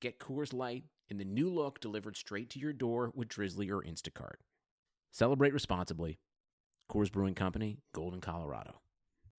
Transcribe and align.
Get 0.00 0.20
Coors 0.20 0.54
Light 0.54 0.84
in 1.08 1.18
the 1.18 1.24
new 1.24 1.52
look 1.52 1.80
delivered 1.80 2.16
straight 2.16 2.50
to 2.50 2.60
your 2.60 2.72
door 2.72 3.10
with 3.16 3.28
Drizly 3.28 3.68
or 3.68 3.82
Instacart. 3.82 4.36
Celebrate 5.10 5.52
responsibly. 5.52 6.20
Coors 6.88 7.10
Brewing 7.10 7.34
Company, 7.34 7.78
Golden, 7.92 8.20
Colorado. 8.20 8.80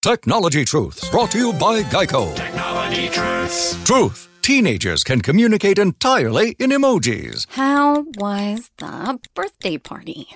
Technology 0.01 0.65
Truths, 0.65 1.09
brought 1.09 1.31
to 1.31 1.37
you 1.37 1.53
by 1.53 1.81
Geico. 1.83 2.35
Technology 2.35 3.07
Truths. 3.07 3.81
Truth. 3.85 4.27
Teenagers 4.41 5.05
can 5.05 5.21
communicate 5.21 5.79
entirely 5.79 6.57
in 6.59 6.71
emojis. 6.71 7.45
How 7.51 8.01
was 8.17 8.69
the 8.79 9.19
birthday 9.33 9.77
party? 9.77 10.27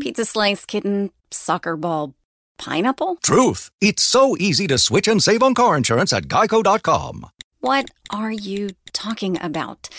Pizza 0.00 0.24
slice, 0.24 0.64
kitten, 0.64 1.10
soccer 1.30 1.76
ball, 1.76 2.14
pineapple? 2.58 3.16
Truth. 3.22 3.70
It's 3.80 4.02
so 4.02 4.36
easy 4.38 4.66
to 4.66 4.78
switch 4.78 5.06
and 5.06 5.22
save 5.22 5.42
on 5.42 5.54
car 5.54 5.76
insurance 5.76 6.12
at 6.12 6.24
geico.com. 6.24 7.26
What 7.60 7.90
are 8.10 8.30
you 8.32 8.70
talking 8.94 9.38
about? 9.42 9.90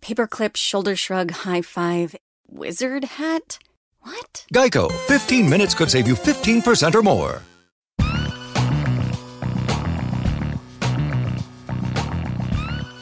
Paperclip, 0.00 0.56
shoulder 0.56 0.96
shrug, 0.96 1.30
high 1.30 1.62
five, 1.62 2.16
wizard 2.48 3.04
hat? 3.04 3.58
What? 4.00 4.44
Geico. 4.52 4.90
15 5.06 5.48
minutes 5.48 5.74
could 5.74 5.88
save 5.88 6.08
you 6.08 6.14
15% 6.14 6.94
or 6.96 7.02
more. 7.02 7.42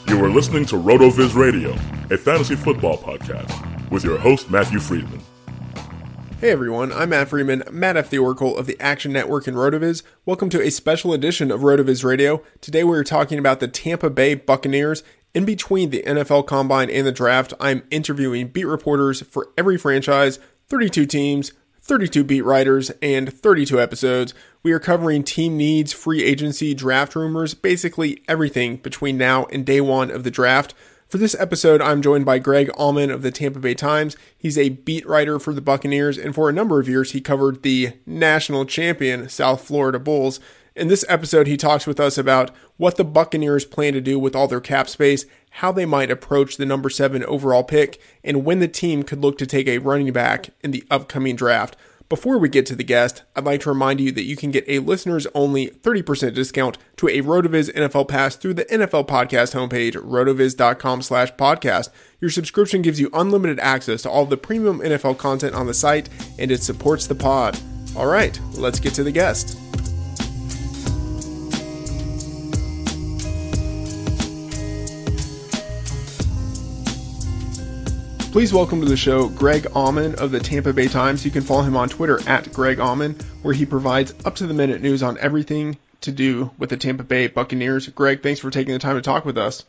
You 0.09 0.23
are 0.25 0.31
listening 0.31 0.67
to 0.67 0.77
RotoViz 0.77 1.35
Radio, 1.35 1.73
a 2.11 2.19
fantasy 2.19 2.57
football 2.57 2.99
podcast, 2.99 3.91
with 3.91 4.05
your 4.05 4.19
host, 4.19 4.51
Matthew 4.51 4.81
Freedman. 4.81 5.21
Hey 6.39 6.51
everyone, 6.51 6.93
I'm 6.93 7.09
Matt 7.09 7.29
Freedman, 7.29 7.63
Matt 7.73 7.97
F. 7.97 8.11
the 8.11 8.19
Oracle 8.19 8.59
of 8.59 8.67
the 8.67 8.79
Action 8.79 9.11
Network 9.11 9.47
and 9.47 9.57
RotoViz. 9.57 10.03
Welcome 10.27 10.51
to 10.51 10.61
a 10.61 10.69
special 10.69 11.15
edition 11.15 11.51
of 11.51 11.63
RotoViz 11.63 12.05
Radio. 12.05 12.43
Today 12.61 12.85
we 12.85 12.95
are 12.99 13.05
talking 13.05 13.39
about 13.39 13.59
the 13.59 13.69
Tampa 13.69 14.11
Bay 14.11 14.35
Buccaneers. 14.35 15.03
In 15.33 15.47
between 15.47 15.89
the 15.89 16.03
NFL 16.07 16.47
Combine 16.47 16.91
and 16.91 17.07
the 17.07 17.11
Draft, 17.11 17.55
I'm 17.59 17.85
interviewing 17.91 18.49
beat 18.49 18.67
reporters 18.67 19.23
for 19.23 19.49
every 19.57 19.79
franchise, 19.79 20.39
32 20.69 21.07
teams, 21.07 21.55
32 21.81 22.23
beat 22.23 22.43
writers, 22.43 22.91
and 23.01 23.33
32 23.33 23.81
episodes. 23.81 24.35
We 24.63 24.73
are 24.73 24.79
covering 24.79 25.25
team 25.25 25.57
needs, 25.57 25.95
free 25.95 26.23
agency, 26.23 26.75
draft 26.75 27.17
rumors, 27.17 27.55
basically 27.55 28.23
everything 28.29 28.77
between 28.77 29.17
now 29.17 29.47
and 29.47 29.65
day 29.65 29.81
one 29.81 30.11
of 30.11 30.23
the 30.23 30.31
draft. 30.31 30.75
For 31.09 31.19
this 31.19 31.37
episode, 31.39 31.81
I'm 31.81 32.03
joined 32.03 32.25
by 32.25 32.41
Greg 32.41 32.69
Auman 32.71 33.15
of 33.15 33.23
the 33.23 33.31
Tampa 33.31 33.61
Bay 33.61 33.75
Times. 33.75 34.17
He's 34.37 34.59
a 34.59 34.71
beat 34.71 35.07
writer 35.07 35.39
for 35.39 35.55
the 35.55 35.61
Buccaneers, 35.61 36.19
and 36.19 36.35
for 36.35 36.49
a 36.49 36.53
number 36.53 36.81
of 36.81 36.89
years, 36.89 37.13
he 37.13 37.21
covered 37.21 37.63
the 37.63 37.93
national 38.05 38.65
champion 38.65 39.29
South 39.29 39.63
Florida 39.63 40.01
Bulls. 40.01 40.41
In 40.75 40.89
this 40.89 41.05
episode, 41.09 41.47
he 41.47 41.57
talks 41.57 41.87
with 41.87 42.01
us 42.01 42.19
about 42.19 42.51
what 42.77 42.97
the 42.97 43.05
Buccaneers 43.05 43.65
plan 43.65 43.93
to 43.93 44.01
do 44.01 44.19
with 44.19 44.35
all 44.35 44.49
their 44.49 44.61
cap 44.61 44.89
space, 44.89 45.27
how 45.51 45.71
they 45.71 45.87
might 45.87 46.11
approach 46.11 46.57
the 46.57 46.67
number 46.67 46.91
seven 46.91 47.25
overall 47.27 47.63
pick, 47.63 48.01
and 48.25 48.45
when 48.45 48.59
the 48.59 48.67
team 48.67 49.05
could 49.05 49.23
look 49.23 49.39
to 49.39 49.47
take 49.47 49.69
a 49.69 49.79
running 49.79 50.13
back 50.13 50.51
in 50.65 50.73
the 50.73 50.85
upcoming 50.91 51.37
draft. 51.37 51.77
Before 52.09 52.39
we 52.39 52.49
get 52.49 52.67
to 52.67 52.77
the 52.77 52.85
guest, 52.85 53.25
I'd 53.35 53.43
like 53.43 53.63
to 53.63 53.69
remind 53.69 53.99
you 53.99 54.13
that 54.13 54.23
you 54.23 54.37
can 54.37 54.53
get 54.53 54.65
a 54.69 54.79
listeners 54.79 55.27
only 55.35 55.71
30% 55.71 56.35
discount 56.35 56.79
to 56.99 57.09
a 57.09 57.21
RotoViz 57.21 57.75
NFL 57.75 58.07
pass 58.07 58.37
through 58.37 58.55
the 58.55 58.65
NFL 58.67 59.09
podcast 59.09 59.55
homepage, 59.55 59.95
rotoviz.com 59.95 61.03
slash 61.03 61.33
podcast. 61.33 61.89
Your 62.21 62.31
subscription 62.31 62.81
gives 62.81 63.01
you 63.01 63.11
unlimited 63.13 63.59
access 63.59 64.03
to 64.03 64.11
all 64.11 64.25
the 64.25 64.37
premium 64.37 64.79
NFL 64.79 65.19
content 65.19 65.57
on 65.57 65.67
the 65.67 65.75
site, 65.75 66.09
and 66.39 66.53
it 66.53 66.63
supports 66.63 67.09
the 67.09 67.17
pod. 67.17 67.59
All 67.97 68.07
right, 68.07 68.39
let's 68.53 68.79
get 68.79 68.95
to 68.95 69.03
the 69.03 69.11
guest. 69.11 69.59
Please 78.37 78.53
welcome 78.53 78.83
to 78.83 78.87
the 78.87 78.99
show 78.99 79.31
Greg 79.31 79.63
Auman 79.75 80.17
of 80.17 80.31
the 80.31 80.41
Tampa 80.41 80.75
Bay 80.75 80.89
Times. 80.89 81.25
You 81.25 81.31
can 81.31 81.41
follow 81.41 81.63
him 81.63 81.75
on 81.75 81.89
Twitter 81.89 82.21
at 82.29 82.53
Greg 82.53 82.77
Auman, 82.77 83.19
where 83.41 83.55
he 83.55 83.65
provides 83.65 84.13
up 84.27 84.35
to 84.35 84.47
the 84.47 84.53
minute 84.53 84.83
news 84.83 85.03
on 85.03 85.17
everything 85.17 85.79
to 86.03 86.13
do 86.13 86.51
with 86.59 86.69
the 86.69 86.77
Tampa 86.77 87.03
Bay 87.03 87.29
Buccaneers. 87.29 87.89
Greg, 87.89 88.23
thanks 88.23 88.41
for 88.41 88.51
taking 88.51 88.75
the 88.75 88.79
time 88.79 88.97
to 88.97 89.01
talk 89.01 89.25
with 89.25 89.39
us. 89.39 89.65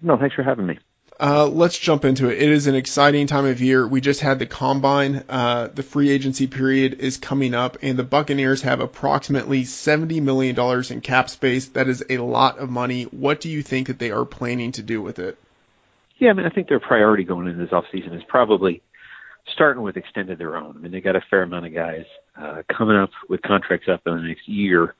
No, 0.00 0.16
thanks 0.16 0.36
for 0.36 0.44
having 0.44 0.64
me. 0.64 0.78
Uh, 1.18 1.48
let's 1.48 1.76
jump 1.76 2.04
into 2.04 2.28
it. 2.28 2.40
It 2.40 2.48
is 2.48 2.68
an 2.68 2.76
exciting 2.76 3.26
time 3.26 3.46
of 3.46 3.60
year. 3.60 3.84
We 3.84 4.00
just 4.00 4.20
had 4.20 4.38
the 4.38 4.46
combine. 4.46 5.24
Uh, 5.28 5.66
the 5.66 5.82
free 5.82 6.10
agency 6.10 6.46
period 6.46 7.00
is 7.00 7.16
coming 7.16 7.52
up, 7.52 7.78
and 7.82 7.98
the 7.98 8.04
Buccaneers 8.04 8.62
have 8.62 8.78
approximately 8.78 9.64
$70 9.64 10.22
million 10.22 10.56
in 10.88 11.00
cap 11.00 11.28
space. 11.28 11.66
That 11.70 11.88
is 11.88 12.04
a 12.08 12.18
lot 12.18 12.60
of 12.60 12.70
money. 12.70 13.06
What 13.06 13.40
do 13.40 13.48
you 13.48 13.64
think 13.64 13.88
that 13.88 13.98
they 13.98 14.12
are 14.12 14.24
planning 14.24 14.70
to 14.72 14.84
do 14.84 15.02
with 15.02 15.18
it? 15.18 15.36
Yeah, 16.18 16.30
I 16.30 16.32
mean, 16.32 16.46
I 16.46 16.50
think 16.50 16.68
their 16.68 16.80
priority 16.80 17.24
going 17.24 17.46
into 17.46 17.64
this 17.64 17.72
offseason 17.72 18.16
is 18.16 18.22
probably 18.28 18.82
starting 19.54 19.82
with 19.82 19.96
extended 19.96 20.38
their 20.38 20.56
own. 20.56 20.76
I 20.76 20.80
mean, 20.80 20.92
they 20.92 21.00
got 21.00 21.16
a 21.16 21.24
fair 21.30 21.42
amount 21.42 21.66
of 21.66 21.74
guys 21.74 22.04
uh, 22.40 22.62
coming 22.76 22.96
up 22.96 23.10
with 23.28 23.42
contracts 23.42 23.88
up 23.88 24.02
in 24.06 24.16
the 24.16 24.22
next 24.22 24.48
year. 24.48 24.94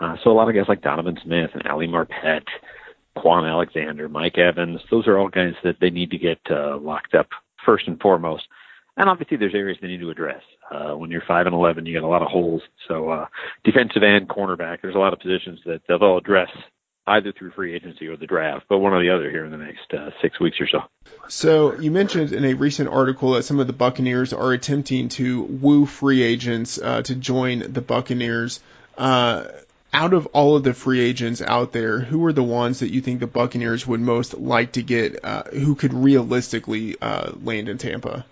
Uh, 0.00 0.16
so 0.24 0.30
a 0.30 0.32
lot 0.32 0.48
of 0.48 0.54
guys 0.54 0.64
like 0.68 0.82
Donovan 0.82 1.18
Smith 1.22 1.50
and 1.54 1.66
Ali 1.68 1.86
Marpet, 1.86 2.44
Kwon 3.16 3.48
Alexander, 3.48 4.08
Mike 4.08 4.38
Evans, 4.38 4.80
those 4.90 5.06
are 5.06 5.18
all 5.18 5.28
guys 5.28 5.54
that 5.62 5.76
they 5.80 5.90
need 5.90 6.10
to 6.10 6.18
get 6.18 6.40
uh, 6.50 6.78
locked 6.78 7.14
up 7.14 7.28
first 7.64 7.86
and 7.86 8.00
foremost. 8.00 8.44
And 8.96 9.08
obviously, 9.08 9.36
there's 9.36 9.54
areas 9.54 9.78
they 9.80 9.88
need 9.88 10.00
to 10.00 10.10
address. 10.10 10.42
Uh, 10.70 10.96
when 10.96 11.10
you're 11.10 11.22
five 11.26 11.46
and 11.46 11.54
eleven, 11.54 11.86
you 11.86 11.98
got 11.98 12.06
a 12.06 12.08
lot 12.08 12.22
of 12.22 12.28
holes. 12.28 12.62
So 12.88 13.10
uh, 13.10 13.26
defensive 13.64 14.02
end, 14.02 14.28
cornerback, 14.28 14.82
there's 14.82 14.94
a 14.94 14.98
lot 14.98 15.12
of 15.12 15.20
positions 15.20 15.60
that 15.64 15.80
they'll 15.88 16.18
address 16.18 16.50
either 17.06 17.32
through 17.32 17.50
free 17.50 17.74
agency 17.74 18.06
or 18.06 18.16
the 18.16 18.26
draft, 18.26 18.66
but 18.68 18.78
one 18.78 18.92
or 18.92 19.02
the 19.02 19.10
other 19.10 19.30
here 19.30 19.44
in 19.44 19.50
the 19.50 19.56
next 19.56 19.92
uh, 19.92 20.10
six 20.20 20.38
weeks 20.38 20.60
or 20.60 20.68
so. 20.68 20.80
So 21.28 21.74
you 21.74 21.90
mentioned 21.90 22.32
in 22.32 22.44
a 22.44 22.54
recent 22.54 22.88
article 22.88 23.32
that 23.32 23.44
some 23.44 23.58
of 23.58 23.66
the 23.66 23.72
Buccaneers 23.72 24.32
are 24.32 24.52
attempting 24.52 25.08
to 25.10 25.42
woo 25.42 25.86
free 25.86 26.22
agents 26.22 26.78
uh, 26.78 27.02
to 27.02 27.14
join 27.14 27.72
the 27.72 27.80
Buccaneers. 27.80 28.60
Uh, 28.96 29.44
out 29.94 30.14
of 30.14 30.26
all 30.26 30.56
of 30.56 30.62
the 30.62 30.72
free 30.72 31.00
agents 31.00 31.42
out 31.42 31.72
there, 31.72 31.98
who 32.00 32.24
are 32.24 32.32
the 32.32 32.42
ones 32.42 32.80
that 32.80 32.90
you 32.90 33.00
think 33.00 33.20
the 33.20 33.26
Buccaneers 33.26 33.86
would 33.86 34.00
most 34.00 34.34
like 34.34 34.72
to 34.72 34.82
get, 34.82 35.22
uh, 35.24 35.42
who 35.44 35.74
could 35.74 35.92
realistically 35.92 36.96
uh, 37.00 37.32
land 37.42 37.68
in 37.68 37.78
Tampa? 37.78 38.24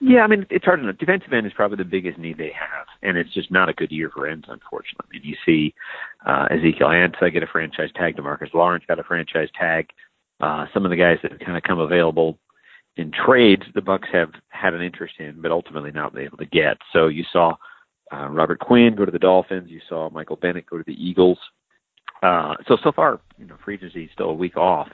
Yeah, 0.00 0.22
I 0.22 0.26
mean 0.26 0.46
it's 0.50 0.64
hard 0.64 0.82
know. 0.82 0.92
Defensive 0.92 1.32
end 1.32 1.46
is 1.46 1.52
probably 1.52 1.76
the 1.76 1.84
biggest 1.84 2.18
need 2.18 2.36
they 2.36 2.52
have, 2.52 2.86
and 3.02 3.16
it's 3.16 3.32
just 3.32 3.50
not 3.50 3.68
a 3.68 3.72
good 3.72 3.92
year 3.92 4.10
for 4.10 4.26
ends, 4.26 4.46
unfortunately. 4.48 5.06
I 5.08 5.12
mean, 5.12 5.22
you 5.24 5.36
see 5.46 5.74
uh, 6.26 6.46
Ezekiel 6.50 6.88
Ansah 6.88 7.32
get 7.32 7.42
a 7.42 7.46
franchise 7.46 7.90
tag, 7.94 8.16
Demarcus 8.16 8.52
Lawrence 8.54 8.84
got 8.88 8.98
a 8.98 9.04
franchise 9.04 9.48
tag. 9.58 9.88
Uh, 10.40 10.66
some 10.74 10.84
of 10.84 10.90
the 10.90 10.96
guys 10.96 11.18
that 11.22 11.38
kind 11.40 11.56
of 11.56 11.62
come 11.62 11.78
available 11.78 12.38
in 12.96 13.12
trades, 13.12 13.62
the 13.74 13.80
Bucs 13.80 14.08
have 14.12 14.32
had 14.48 14.74
an 14.74 14.82
interest 14.82 15.14
in, 15.18 15.40
but 15.40 15.52
ultimately 15.52 15.92
not 15.92 16.12
been 16.12 16.24
able 16.24 16.38
to 16.38 16.46
get. 16.46 16.76
So 16.92 17.06
you 17.06 17.24
saw 17.32 17.54
uh, 18.12 18.28
Robert 18.28 18.58
Quinn 18.58 18.96
go 18.96 19.04
to 19.04 19.12
the 19.12 19.18
Dolphins. 19.18 19.70
You 19.70 19.80
saw 19.88 20.10
Michael 20.10 20.36
Bennett 20.36 20.66
go 20.66 20.76
to 20.76 20.84
the 20.84 20.92
Eagles. 20.92 21.38
Uh, 22.22 22.54
so 22.66 22.76
so 22.82 22.90
far, 22.90 23.20
you 23.38 23.46
know, 23.46 23.56
free 23.64 23.74
agency 23.74 24.04
is 24.04 24.10
still 24.12 24.30
a 24.30 24.34
week 24.34 24.56
off 24.56 24.88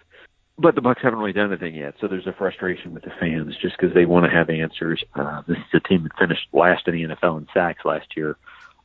but 0.60 0.74
the 0.74 0.82
Bucs 0.82 1.00
haven't 1.02 1.18
really 1.18 1.32
done 1.32 1.50
anything 1.50 1.74
yet, 1.74 1.94
so 2.00 2.06
there's 2.06 2.26
a 2.26 2.32
frustration 2.32 2.92
with 2.92 3.02
the 3.02 3.12
fans 3.18 3.56
just 3.60 3.76
because 3.78 3.94
they 3.94 4.04
want 4.04 4.26
to 4.26 4.30
have 4.30 4.50
answers. 4.50 5.02
Uh, 5.14 5.42
this 5.48 5.56
is 5.56 5.64
a 5.74 5.80
team 5.80 6.02
that 6.02 6.12
finished 6.18 6.46
last 6.52 6.86
in 6.86 6.94
the 6.94 7.14
NFL 7.14 7.38
in 7.38 7.46
sacks 7.54 7.84
last 7.84 8.08
year, 8.16 8.36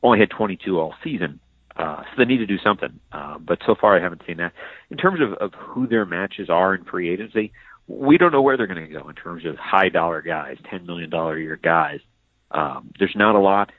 only 0.02 0.18
had 0.18 0.30
22 0.30 0.78
all 0.78 0.94
season, 1.04 1.38
uh, 1.76 2.02
so 2.02 2.10
they 2.16 2.24
need 2.24 2.38
to 2.38 2.46
do 2.46 2.58
something. 2.58 2.98
Uh, 3.12 3.38
but 3.38 3.58
so 3.66 3.74
far, 3.74 3.96
I 3.96 4.02
haven't 4.02 4.22
seen 4.26 4.38
that. 4.38 4.52
In 4.90 4.96
terms 4.96 5.20
of, 5.20 5.34
of 5.34 5.52
who 5.54 5.86
their 5.86 6.06
matches 6.06 6.48
are 6.48 6.74
in 6.74 6.84
free 6.84 7.10
agency, 7.10 7.52
we 7.88 8.16
don't 8.16 8.32
know 8.32 8.42
where 8.42 8.56
they're 8.56 8.66
going 8.66 8.86
to 8.86 8.92
go 8.92 9.08
in 9.08 9.14
terms 9.14 9.44
of 9.44 9.56
high 9.56 9.90
dollar 9.90 10.22
guys, 10.22 10.56
$10 10.72 10.86
million 10.86 11.12
a 11.12 11.36
year 11.36 11.58
guys. 11.62 12.00
Um, 12.50 12.92
there's 12.98 13.14
not 13.14 13.34
a 13.34 13.40
lot, 13.40 13.70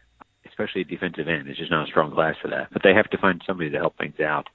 especially 0.47 0.81
at 0.81 0.87
defensive 0.87 1.27
end. 1.27 1.47
It's 1.47 1.57
just 1.57 1.71
not 1.71 1.87
a 1.87 1.91
strong 1.91 2.11
class 2.11 2.35
for 2.41 2.49
that. 2.49 2.69
But 2.71 2.83
they 2.83 2.93
have 2.93 3.09
to 3.09 3.17
find 3.17 3.41
somebody 3.45 3.71
to 3.71 3.77
help 3.77 3.97
things 3.97 4.19
out, 4.19 4.47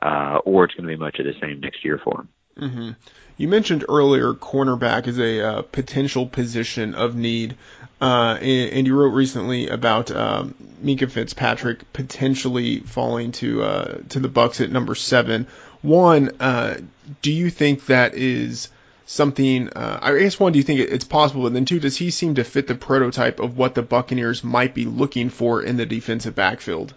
uh, 0.00 0.38
or 0.44 0.64
it's 0.64 0.74
going 0.74 0.88
to 0.88 0.94
be 0.94 0.96
much 0.96 1.18
of 1.18 1.26
the 1.26 1.34
same 1.40 1.60
next 1.60 1.84
year 1.84 2.00
for 2.02 2.18
them. 2.18 2.28
Mm-hmm. 2.58 2.90
You 3.36 3.48
mentioned 3.48 3.84
earlier 3.88 4.32
cornerback 4.32 5.08
is 5.08 5.18
a 5.18 5.40
uh, 5.40 5.62
potential 5.62 6.26
position 6.26 6.94
of 6.94 7.16
need, 7.16 7.56
uh, 8.00 8.38
and, 8.40 8.72
and, 8.72 8.86
you 8.86 8.96
wrote 8.96 9.08
recently 9.08 9.68
about 9.68 10.10
um, 10.12 10.54
Minkah 10.84 11.10
Fitzpatrick 11.10 11.92
potentially 11.92 12.80
falling 12.80 13.32
to 13.32 13.62
uh, 13.62 13.98
to 14.10 14.20
the 14.20 14.28
Bucs 14.28 14.60
at 14.60 14.70
number 14.70 14.94
seven. 14.94 15.48
One, 15.82 16.30
uh, 16.38 16.76
do 17.22 17.32
you 17.32 17.50
think 17.50 17.86
that 17.86 18.14
is 18.14 18.68
something? 19.06 19.68
Uh, 19.70 19.98
I 20.00 20.18
guess 20.18 20.38
one, 20.38 20.52
do 20.52 20.58
you 20.58 20.64
think 20.64 20.80
it's 20.80 21.04
possible? 21.04 21.46
And 21.48 21.56
then 21.56 21.64
two, 21.64 21.80
does 21.80 21.96
he 21.96 22.10
seem 22.10 22.36
to 22.36 22.44
fit 22.44 22.68
the 22.68 22.74
prototype 22.76 23.40
of 23.40 23.56
what 23.58 23.74
the 23.74 23.82
Buccaneers 23.82 24.44
might 24.44 24.74
be 24.74 24.84
looking 24.84 25.28
for 25.28 25.60
in 25.62 25.76
the 25.76 25.86
defensive 25.86 26.36
backfield? 26.36 26.94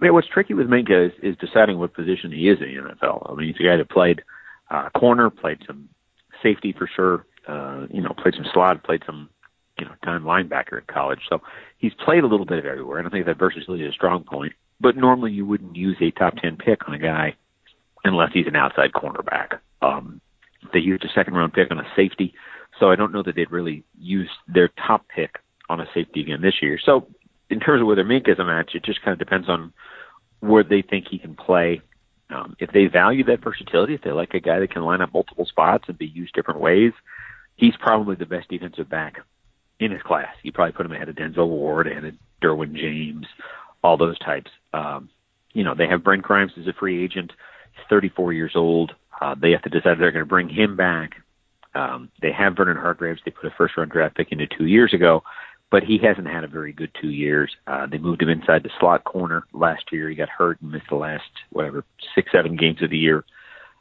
I 0.00 0.04
mean, 0.04 0.14
what's 0.14 0.28
tricky 0.28 0.54
with 0.54 0.68
Minkah 0.68 1.08
is, 1.08 1.12
is 1.22 1.36
deciding 1.36 1.78
what 1.78 1.92
position 1.92 2.32
he 2.32 2.48
is 2.48 2.58
in 2.60 2.74
the 2.74 2.82
NFL. 2.82 3.30
I 3.30 3.34
mean, 3.34 3.48
he's 3.48 3.60
a 3.60 3.68
guy 3.68 3.76
that 3.76 3.88
played 3.88 4.22
uh, 4.70 4.90
corner, 4.90 5.30
played 5.30 5.58
some 5.66 5.88
safety 6.42 6.74
for 6.76 6.88
sure. 6.94 7.26
Uh, 7.46 7.86
you 7.90 8.02
know, 8.02 8.14
played 8.22 8.34
some 8.34 8.46
slot, 8.52 8.84
played 8.84 9.02
some 9.06 9.28
you 9.78 9.86
know 9.86 9.92
time 10.04 10.24
linebacker 10.24 10.78
at 10.78 10.86
college. 10.86 11.20
So 11.28 11.40
he's 11.78 11.92
played 12.04 12.24
a 12.24 12.26
little 12.26 12.46
bit 12.46 12.58
of 12.58 12.66
everywhere, 12.66 12.98
and 12.98 13.06
I 13.06 13.10
think 13.10 13.26
that 13.26 13.38
versatility 13.38 13.84
is 13.84 13.90
a 13.90 13.94
strong 13.94 14.24
point. 14.24 14.52
But 14.80 14.96
normally 14.96 15.32
you 15.32 15.46
wouldn't 15.46 15.76
use 15.76 15.96
a 16.00 16.10
top 16.10 16.34
ten 16.36 16.56
pick 16.56 16.86
on 16.88 16.94
a 16.94 16.98
guy 16.98 17.34
unless 18.04 18.30
he's 18.32 18.46
an 18.46 18.56
outside 18.56 18.92
cornerback. 18.92 19.58
Um, 19.82 20.20
they 20.72 20.80
used 20.80 21.04
a 21.04 21.12
second 21.14 21.34
round 21.34 21.52
pick 21.52 21.70
on 21.70 21.78
a 21.78 21.88
safety, 21.96 22.34
so 22.78 22.90
I 22.90 22.96
don't 22.96 23.12
know 23.12 23.22
that 23.22 23.34
they'd 23.34 23.50
really 23.50 23.84
use 23.98 24.30
their 24.46 24.68
top 24.86 25.06
pick 25.08 25.36
on 25.68 25.80
a 25.80 25.86
safety 25.94 26.20
again 26.20 26.42
this 26.42 26.62
year. 26.62 26.78
So 26.84 27.08
in 27.50 27.60
terms 27.60 27.80
of 27.80 27.86
whether 27.86 28.04
Mink 28.04 28.28
is 28.28 28.38
a 28.38 28.44
match, 28.44 28.72
it 28.74 28.84
just 28.84 29.02
kind 29.02 29.12
of 29.12 29.18
depends 29.18 29.48
on 29.48 29.72
where 30.40 30.62
they 30.62 30.82
think 30.82 31.06
he 31.08 31.18
can 31.18 31.34
play 31.34 31.80
um, 32.30 32.56
if 32.58 32.70
they 32.72 32.86
value 32.86 33.24
that 33.24 33.42
versatility, 33.42 33.94
if 33.94 34.02
they 34.02 34.10
like 34.10 34.34
a 34.34 34.40
guy 34.40 34.58
that 34.58 34.70
can 34.70 34.82
line 34.82 35.00
up 35.00 35.14
multiple 35.14 35.46
spots 35.46 35.84
and 35.88 35.96
be 35.96 36.06
used 36.06 36.34
different 36.34 36.60
ways, 36.60 36.92
he's 37.56 37.74
probably 37.80 38.16
the 38.16 38.26
best 38.26 38.48
defensive 38.48 38.88
back 38.88 39.16
in 39.80 39.92
his 39.92 40.02
class. 40.02 40.34
You 40.42 40.52
probably 40.52 40.72
put 40.72 40.86
him 40.86 40.92
ahead 40.92 41.08
of 41.08 41.16
Denzel 41.16 41.48
Ward 41.48 41.86
and 41.86 42.18
Derwin 42.42 42.74
James, 42.74 43.26
all 43.82 43.96
those 43.96 44.18
types. 44.18 44.50
Um, 44.74 45.08
you 45.52 45.64
know, 45.64 45.74
they 45.74 45.86
have 45.86 46.04
Brent 46.04 46.22
Grimes 46.22 46.52
as 46.60 46.66
a 46.66 46.72
free 46.72 47.02
agent. 47.02 47.32
He's 47.72 47.84
34 47.88 48.32
years 48.32 48.52
old. 48.54 48.92
Uh, 49.20 49.34
they 49.40 49.52
have 49.52 49.62
to 49.62 49.70
decide 49.70 49.98
they're 49.98 50.12
going 50.12 50.24
to 50.24 50.26
bring 50.26 50.48
him 50.48 50.76
back. 50.76 51.12
Um, 51.74 52.10
they 52.20 52.32
have 52.32 52.56
Vernon 52.56 52.76
Hargreaves. 52.76 53.20
They 53.24 53.30
put 53.30 53.46
a 53.46 53.54
first 53.56 53.76
round 53.76 53.90
draft 53.90 54.16
pick 54.16 54.32
into 54.32 54.46
two 54.46 54.66
years 54.66 54.92
ago 54.92 55.22
but 55.70 55.82
he 55.82 55.98
hasn't 56.02 56.26
had 56.26 56.44
a 56.44 56.48
very 56.48 56.72
good 56.72 56.90
two 57.00 57.10
years. 57.10 57.54
Uh, 57.66 57.86
they 57.86 57.98
moved 57.98 58.22
him 58.22 58.28
inside 58.28 58.62
the 58.62 58.70
slot 58.80 59.04
corner 59.04 59.44
last 59.52 59.84
year. 59.92 60.08
He 60.08 60.14
got 60.14 60.28
hurt 60.28 60.60
and 60.60 60.72
missed 60.72 60.88
the 60.88 60.96
last 60.96 61.28
whatever 61.50 61.84
six, 62.14 62.30
seven 62.32 62.56
games 62.56 62.82
of 62.82 62.90
the 62.90 62.96
year. 62.96 63.24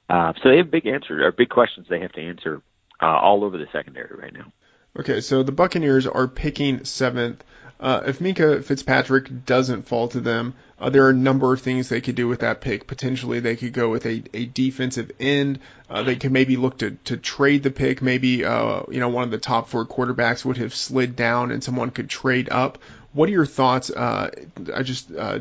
Uh, 0.09 0.33
so 0.41 0.49
they 0.49 0.57
have 0.57 0.71
big 0.71 0.87
answers 0.87 1.21
or 1.23 1.31
big 1.31 1.49
questions 1.49 1.87
they 1.89 1.99
have 1.99 2.11
to 2.13 2.21
answer 2.21 2.61
uh, 3.01 3.05
all 3.05 3.43
over 3.43 3.57
the 3.57 3.67
secondary 3.71 4.15
right 4.17 4.33
now. 4.33 4.51
Okay, 4.99 5.21
so 5.21 5.43
the 5.43 5.51
Buccaneers 5.51 6.07
are 6.07 6.27
picking 6.27 6.83
seventh. 6.83 7.43
Uh, 7.79 8.01
if 8.07 8.19
Minkah 8.19 8.63
Fitzpatrick 8.63 9.45
doesn't 9.45 9.87
fall 9.87 10.07
to 10.09 10.19
them, 10.19 10.55
uh, 10.79 10.89
there 10.89 11.05
are 11.05 11.11
a 11.11 11.13
number 11.13 11.53
of 11.53 11.61
things 11.61 11.89
they 11.89 12.01
could 12.01 12.15
do 12.15 12.27
with 12.27 12.39
that 12.39 12.61
pick. 12.61 12.87
Potentially, 12.87 13.39
they 13.39 13.55
could 13.55 13.73
go 13.73 13.89
with 13.89 14.05
a, 14.05 14.23
a 14.33 14.45
defensive 14.45 15.11
end. 15.19 15.59
Uh, 15.89 16.03
they 16.03 16.15
could 16.15 16.31
maybe 16.31 16.55
look 16.55 16.79
to, 16.79 16.91
to 17.05 17.17
trade 17.17 17.63
the 17.63 17.71
pick. 17.71 18.01
Maybe 18.01 18.43
uh, 18.45 18.83
you 18.89 18.99
know 18.99 19.09
one 19.09 19.23
of 19.23 19.31
the 19.31 19.37
top 19.37 19.69
four 19.69 19.85
quarterbacks 19.85 20.43
would 20.43 20.57
have 20.57 20.73
slid 20.73 21.15
down, 21.15 21.51
and 21.51 21.63
someone 21.63 21.91
could 21.91 22.09
trade 22.09 22.49
up. 22.49 22.79
What 23.13 23.29
are 23.29 23.33
your 23.33 23.45
thoughts? 23.45 23.89
Uh, 23.91 24.31
I 24.73 24.83
just 24.83 25.11
uh, 25.11 25.39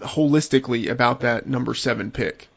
holistically 0.00 0.90
about 0.90 1.20
that 1.20 1.46
number 1.46 1.74
seven 1.74 2.10
pick. 2.10 2.48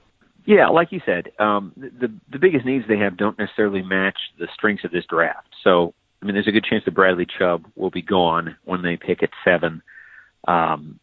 Yeah, 0.45 0.67
like 0.69 0.91
you 0.91 1.01
said, 1.05 1.31
um, 1.39 1.73
the 1.75 2.11
the 2.31 2.39
biggest 2.39 2.65
needs 2.65 2.85
they 2.87 2.99
have 2.99 3.17
don't 3.17 3.37
necessarily 3.37 3.81
match 3.81 4.17
the 4.39 4.47
strengths 4.53 4.85
of 4.85 4.91
this 4.91 5.05
draft. 5.05 5.47
So 5.63 5.93
I 6.21 6.25
mean, 6.25 6.33
there's 6.33 6.47
a 6.47 6.51
good 6.51 6.65
chance 6.65 6.83
that 6.85 6.95
Bradley 6.95 7.27
Chubb 7.37 7.65
will 7.75 7.91
be 7.91 8.01
gone 8.01 8.57
when 8.65 8.81
they 8.81 8.97
pick 8.97 9.21
at 9.21 9.29
seven. 9.43 9.81
Um, 10.47 10.99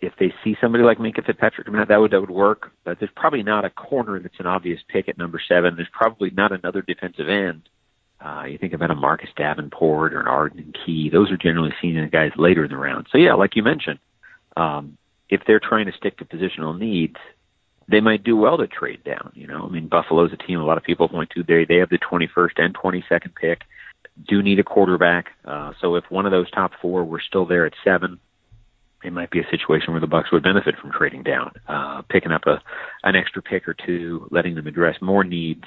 if 0.00 0.12
they 0.18 0.32
see 0.44 0.56
somebody 0.60 0.84
like 0.84 0.98
Minkah 0.98 1.24
Fitzpatrick, 1.24 1.66
I 1.66 1.70
mean, 1.70 1.84
that 1.88 1.96
would 1.96 2.12
that 2.12 2.20
would 2.20 2.30
work. 2.30 2.72
But 2.84 2.98
there's 2.98 3.10
probably 3.16 3.42
not 3.42 3.64
a 3.64 3.70
corner 3.70 4.20
that's 4.20 4.38
an 4.38 4.46
obvious 4.46 4.80
pick 4.88 5.08
at 5.08 5.18
number 5.18 5.40
seven. 5.46 5.74
There's 5.76 5.88
probably 5.92 6.30
not 6.30 6.52
another 6.52 6.82
defensive 6.82 7.28
end. 7.28 7.68
Uh, 8.20 8.44
you 8.44 8.58
think 8.58 8.72
about 8.72 8.90
a 8.90 8.94
Marcus 8.94 9.28
Davenport 9.36 10.14
or 10.14 10.20
an 10.20 10.26
Arden 10.26 10.74
Key; 10.84 11.10
those 11.10 11.30
are 11.30 11.36
generally 11.36 11.72
seen 11.82 11.96
in 11.96 12.08
guys 12.08 12.32
later 12.36 12.64
in 12.64 12.70
the 12.70 12.76
round. 12.76 13.06
So 13.10 13.18
yeah, 13.18 13.34
like 13.34 13.56
you 13.56 13.62
mentioned, 13.62 13.98
um, 14.56 14.96
if 15.28 15.42
they're 15.46 15.60
trying 15.60 15.86
to 15.86 15.92
stick 15.92 16.18
to 16.18 16.24
positional 16.24 16.78
needs, 16.78 17.16
they 17.88 18.00
might 18.00 18.22
do 18.22 18.36
well 18.36 18.58
to 18.58 18.66
trade 18.66 19.02
down. 19.02 19.32
You 19.34 19.46
know, 19.46 19.66
I 19.66 19.68
mean, 19.70 19.88
Buffalo's 19.88 20.32
a 20.32 20.36
team 20.36 20.60
a 20.60 20.64
lot 20.64 20.78
of 20.78 20.84
people 20.84 21.08
point 21.08 21.30
to. 21.30 21.42
They 21.42 21.64
they 21.64 21.76
have 21.76 21.90
the 21.90 21.98
21st 21.98 22.52
and 22.58 22.74
22nd 22.74 23.34
pick 23.34 23.62
do 24.28 24.42
need 24.42 24.58
a 24.58 24.64
quarterback. 24.64 25.26
Uh, 25.44 25.72
so 25.80 25.94
if 25.96 26.04
one 26.10 26.26
of 26.26 26.32
those 26.32 26.50
top 26.50 26.72
four 26.80 27.04
were 27.04 27.20
still 27.20 27.46
there 27.46 27.66
at 27.66 27.72
seven, 27.84 28.18
it 29.04 29.12
might 29.12 29.30
be 29.30 29.40
a 29.40 29.50
situation 29.50 29.92
where 29.92 30.00
the 30.00 30.06
Bucs 30.06 30.32
would 30.32 30.42
benefit 30.42 30.76
from 30.80 30.90
trading 30.90 31.22
down, 31.22 31.52
uh, 31.68 32.02
picking 32.08 32.32
up 32.32 32.46
a 32.46 32.60
an 33.04 33.14
extra 33.14 33.42
pick 33.42 33.68
or 33.68 33.74
two, 33.74 34.26
letting 34.30 34.54
them 34.54 34.66
address 34.66 34.96
more 35.00 35.22
needs, 35.22 35.64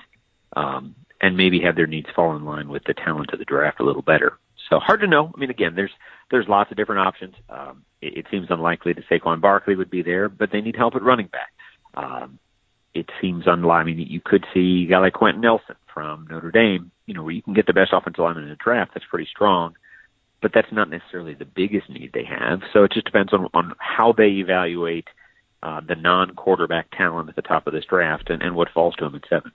um, 0.56 0.96
and 1.22 1.38
maybe 1.38 1.62
have 1.62 1.76
their 1.76 1.88
needs 1.88 2.08
fall 2.16 2.36
in 2.36 2.44
line 2.44 2.70
with 2.70 2.84
the 2.86 2.94
talent 2.94 3.32
of 3.32 3.40
the 3.40 3.46
draft 3.46 3.80
a 3.80 3.84
little 3.84 4.02
better. 4.02 4.38
So 4.70 4.80
hard 4.80 5.02
to 5.02 5.08
know. 5.08 5.32
I 5.34 5.40
mean, 5.40 5.50
again, 5.50 5.76
there's 5.76 5.92
there's 6.32 6.48
lots 6.48 6.72
of 6.72 6.78
different 6.78 7.08
options. 7.08 7.36
Um, 7.50 7.84
it, 8.02 8.18
it 8.18 8.26
seems 8.32 8.48
unlikely 8.50 8.94
that 8.94 9.08
Saquon 9.10 9.42
Barkley 9.42 9.76
would 9.76 9.90
be 9.90 10.02
there, 10.02 10.28
but 10.30 10.52
they 10.52 10.62
need 10.62 10.76
help 10.76 10.96
at 10.96 11.04
running 11.04 11.28
back. 11.28 11.54
Um, 11.96 12.40
it 12.94 13.10
seems 13.22 13.44
unlikely. 13.46 13.94
Mean, 13.94 14.08
you 14.10 14.22
could 14.24 14.46
see 14.54 14.86
a 14.86 14.92
guy 14.92 15.00
like 15.00 15.14
Quenton 15.14 15.42
Nelson 15.42 15.76
from 15.94 16.28
Notre 16.30 16.52
Dame, 16.52 16.92
you 17.10 17.16
know, 17.16 17.24
where 17.24 17.34
you 17.34 17.42
can 17.42 17.56
get 17.56 17.66
the 17.66 17.74
best 17.74 17.92
offensive 17.92 18.24
lineman 18.24 18.44
in 18.44 18.50
the 18.50 18.56
draft. 18.56 18.92
That's 18.94 19.06
pretty 19.10 19.26
strong, 19.26 19.76
but 20.44 20.52
that's 20.54 20.72
not 20.72 20.92
necessarily 20.92 21.34
the 21.34 21.44
biggest 21.44 21.90
need 21.90 22.12
they 22.14 22.24
have. 22.24 22.62
So 22.72 22.84
it 22.84 22.92
just 22.92 23.08
depends 23.08 23.34
on 23.34 23.48
on 23.56 23.74
how 23.80 24.14
they 24.14 24.30
evaluate 24.46 25.08
uh, 25.64 25.82
the 25.82 25.96
non-quarterback 25.96 26.92
talent 26.92 27.30
at 27.30 27.36
the 27.36 27.42
top 27.42 27.66
of 27.66 27.74
this 27.74 27.84
draft 27.86 28.30
and, 28.30 28.44
and 28.44 28.56
what 28.56 28.70
falls 28.70 28.96
to 28.98 29.06
them 29.06 29.16
at 29.16 29.28
seven. 29.28 29.52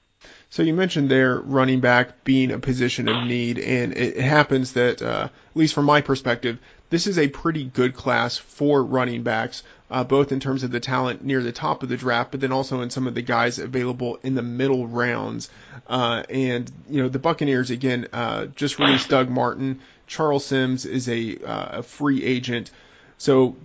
So 0.50 0.62
you 0.62 0.75
mentioned 0.75 1.11
there 1.11 1.38
running 1.38 1.80
back 1.80 2.25
being 2.25 2.50
a 2.50 2.58
position 2.58 3.08
of 3.08 3.25
need, 3.25 3.58
and 3.58 3.96
it 3.96 4.18
happens 4.18 4.73
that, 4.73 5.00
uh, 5.00 5.28
at 5.30 5.56
least 5.56 5.75
from 5.75 5.84
my 5.84 6.00
perspective, 6.00 6.58
this 6.95 7.09
is 7.09 7.19
a 7.19 7.27
pretty 7.27 7.65
good 7.65 7.93
class 7.93 8.39
for 8.39 8.81
running 8.81 9.25
backs, 9.25 9.65
uh, 9.91 10.05
both 10.05 10.31
in 10.31 10.39
terms 10.39 10.63
of 10.63 10.71
the 10.71 10.79
talent 10.79 11.25
near 11.25 11.43
the 11.43 11.51
top 11.51 11.83
of 11.83 11.89
the 11.89 11.97
draft, 11.97 12.31
but 12.31 12.41
then 12.41 12.53
also 12.53 12.83
in 12.83 12.91
some 12.91 13.09
of 13.09 13.17
the 13.17 13.21
guys 13.21 13.59
available 13.59 14.21
in 14.23 14.37
the 14.37 14.43
middle 14.43 14.87
rounds. 14.87 15.51
Uh, 15.89 16.23
and 16.31 16.71
you 16.89 17.03
know 17.03 17.09
the 17.09 17.19
Buccaneers 17.19 17.71
again 17.71 18.07
uh, 18.13 18.47
just 18.47 18.79
released 18.79 19.09
Doug 19.09 19.29
Martin. 19.29 19.81
Charles 20.07 20.45
Sims 20.47 20.87
is 20.87 21.09
a, 21.09 21.37
uh, 21.39 21.79
a 21.79 21.83
free 21.83 22.23
agent. 22.23 22.71
So 23.19 23.57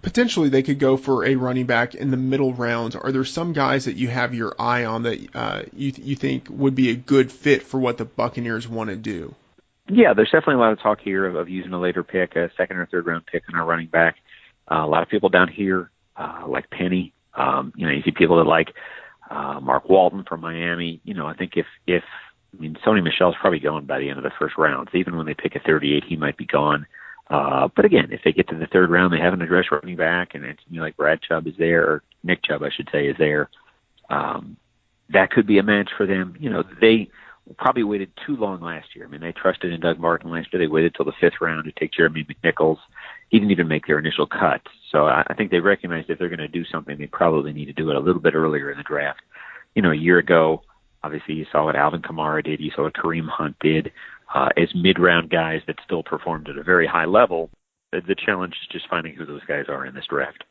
potentially 0.00 0.48
they 0.48 0.62
could 0.62 0.78
go 0.78 0.96
for 0.96 1.26
a 1.26 1.34
running 1.34 1.66
back 1.66 1.94
in 1.94 2.10
the 2.10 2.16
middle 2.16 2.54
rounds. 2.54 2.96
Are 2.96 3.12
there 3.12 3.26
some 3.26 3.52
guys 3.52 3.84
that 3.84 3.96
you 3.96 4.08
have 4.08 4.34
your 4.34 4.54
eye 4.58 4.86
on 4.86 5.02
that 5.02 5.36
uh, 5.36 5.62
you 5.76 5.92
you 5.98 6.16
think 6.16 6.46
would 6.48 6.74
be 6.74 6.88
a 6.88 6.96
good 6.96 7.30
fit 7.30 7.62
for 7.62 7.78
what 7.78 7.98
the 7.98 8.06
Buccaneers 8.06 8.66
want 8.66 8.88
to 8.88 8.96
do? 8.96 9.34
Yeah, 9.92 10.14
there's 10.14 10.30
definitely 10.30 10.54
a 10.54 10.58
lot 10.58 10.72
of 10.72 10.80
talk 10.80 11.00
here 11.00 11.26
of, 11.26 11.34
of 11.34 11.48
using 11.48 11.72
a 11.72 11.80
later 11.80 12.02
pick, 12.02 12.36
a 12.36 12.50
second 12.56 12.76
or 12.76 12.86
third 12.86 13.06
round 13.06 13.26
pick 13.26 13.42
on 13.48 13.58
our 13.58 13.66
running 13.66 13.88
back. 13.88 14.16
Uh, 14.70 14.84
a 14.84 14.86
lot 14.86 15.02
of 15.02 15.08
people 15.08 15.28
down 15.28 15.48
here 15.48 15.90
uh, 16.16 16.44
like 16.46 16.70
Penny. 16.70 17.12
Um, 17.34 17.72
you 17.76 17.86
know, 17.86 17.92
you 17.92 18.02
see 18.02 18.12
people 18.12 18.36
that 18.36 18.44
like 18.44 18.72
uh, 19.30 19.58
Mark 19.60 19.88
Walton 19.88 20.24
from 20.28 20.40
Miami. 20.40 21.00
You 21.04 21.14
know, 21.14 21.26
I 21.26 21.34
think 21.34 21.52
if 21.56 21.66
if 21.86 22.04
I 22.56 22.60
mean, 22.60 22.76
Sony 22.86 23.02
Michel's 23.02 23.34
probably 23.40 23.60
gone 23.60 23.86
by 23.86 23.98
the 23.98 24.08
end 24.08 24.18
of 24.18 24.24
the 24.24 24.32
first 24.38 24.56
round. 24.58 24.88
So 24.92 24.98
even 24.98 25.16
when 25.16 25.26
they 25.26 25.34
pick 25.34 25.54
a 25.54 25.60
38, 25.60 26.04
he 26.08 26.16
might 26.16 26.36
be 26.36 26.46
gone. 26.46 26.86
Uh, 27.28 27.68
but 27.76 27.84
again, 27.84 28.08
if 28.10 28.20
they 28.24 28.32
get 28.32 28.48
to 28.48 28.58
the 28.58 28.66
third 28.66 28.90
round, 28.90 29.12
they 29.12 29.20
haven't 29.20 29.42
addressed 29.42 29.70
running 29.70 29.96
back, 29.96 30.34
and 30.34 30.44
it's 30.44 30.60
you 30.68 30.78
know, 30.78 30.82
like 30.82 30.96
Brad 30.96 31.20
Chubb 31.22 31.46
is 31.46 31.54
there, 31.58 31.84
or 31.84 32.02
Nick 32.24 32.42
Chubb, 32.44 32.62
I 32.62 32.70
should 32.70 32.88
say, 32.90 33.06
is 33.06 33.16
there. 33.18 33.48
Um, 34.08 34.56
that 35.10 35.30
could 35.30 35.46
be 35.46 35.58
a 35.58 35.62
match 35.62 35.90
for 35.96 36.06
them. 36.06 36.36
You 36.38 36.50
know, 36.50 36.64
they 36.80 37.08
probably 37.58 37.82
waited 37.82 38.12
too 38.26 38.36
long 38.36 38.60
last 38.60 38.88
year. 38.94 39.06
I 39.06 39.08
mean, 39.08 39.20
they 39.20 39.32
trusted 39.32 39.72
in 39.72 39.80
Doug 39.80 39.98
Martin 39.98 40.30
last 40.30 40.52
year. 40.52 40.60
They 40.62 40.70
waited 40.70 40.94
till 40.94 41.04
the 41.04 41.12
fifth 41.20 41.40
round 41.40 41.64
to 41.64 41.72
take 41.72 41.92
Jeremy 41.92 42.24
McNichols. 42.24 42.78
He 43.28 43.38
didn't 43.38 43.52
even 43.52 43.68
make 43.68 43.86
their 43.86 43.98
initial 43.98 44.26
cut. 44.26 44.60
So 44.90 45.06
I, 45.06 45.24
I 45.28 45.34
think 45.34 45.50
they 45.50 45.60
recognized 45.60 46.10
if 46.10 46.18
they're 46.18 46.28
going 46.28 46.38
to 46.38 46.48
do 46.48 46.64
something, 46.64 46.98
they 46.98 47.06
probably 47.06 47.52
need 47.52 47.66
to 47.66 47.72
do 47.72 47.90
it 47.90 47.96
a 47.96 48.00
little 48.00 48.20
bit 48.20 48.34
earlier 48.34 48.70
in 48.70 48.78
the 48.78 48.84
draft. 48.84 49.20
You 49.74 49.82
know, 49.82 49.92
a 49.92 49.96
year 49.96 50.18
ago, 50.18 50.62
obviously 51.02 51.34
you 51.34 51.46
saw 51.50 51.64
what 51.64 51.76
Alvin 51.76 52.02
Kamara 52.02 52.44
did. 52.44 52.60
You 52.60 52.70
saw 52.74 52.82
what 52.82 52.94
Kareem 52.94 53.28
Hunt 53.28 53.56
did. 53.60 53.92
Uh, 54.32 54.48
as 54.56 54.68
mid-round 54.74 55.28
guys 55.30 55.60
that 55.66 55.76
still 55.84 56.02
performed 56.02 56.48
at 56.48 56.58
a 56.58 56.62
very 56.62 56.86
high 56.86 57.04
level, 57.04 57.50
the, 57.92 58.00
the 58.06 58.14
challenge 58.14 58.54
is 58.62 58.68
just 58.70 58.88
finding 58.88 59.14
who 59.14 59.26
those 59.26 59.44
guys 59.48 59.64
are 59.68 59.86
in 59.86 59.94
this 59.94 60.06
draft. 60.08 60.44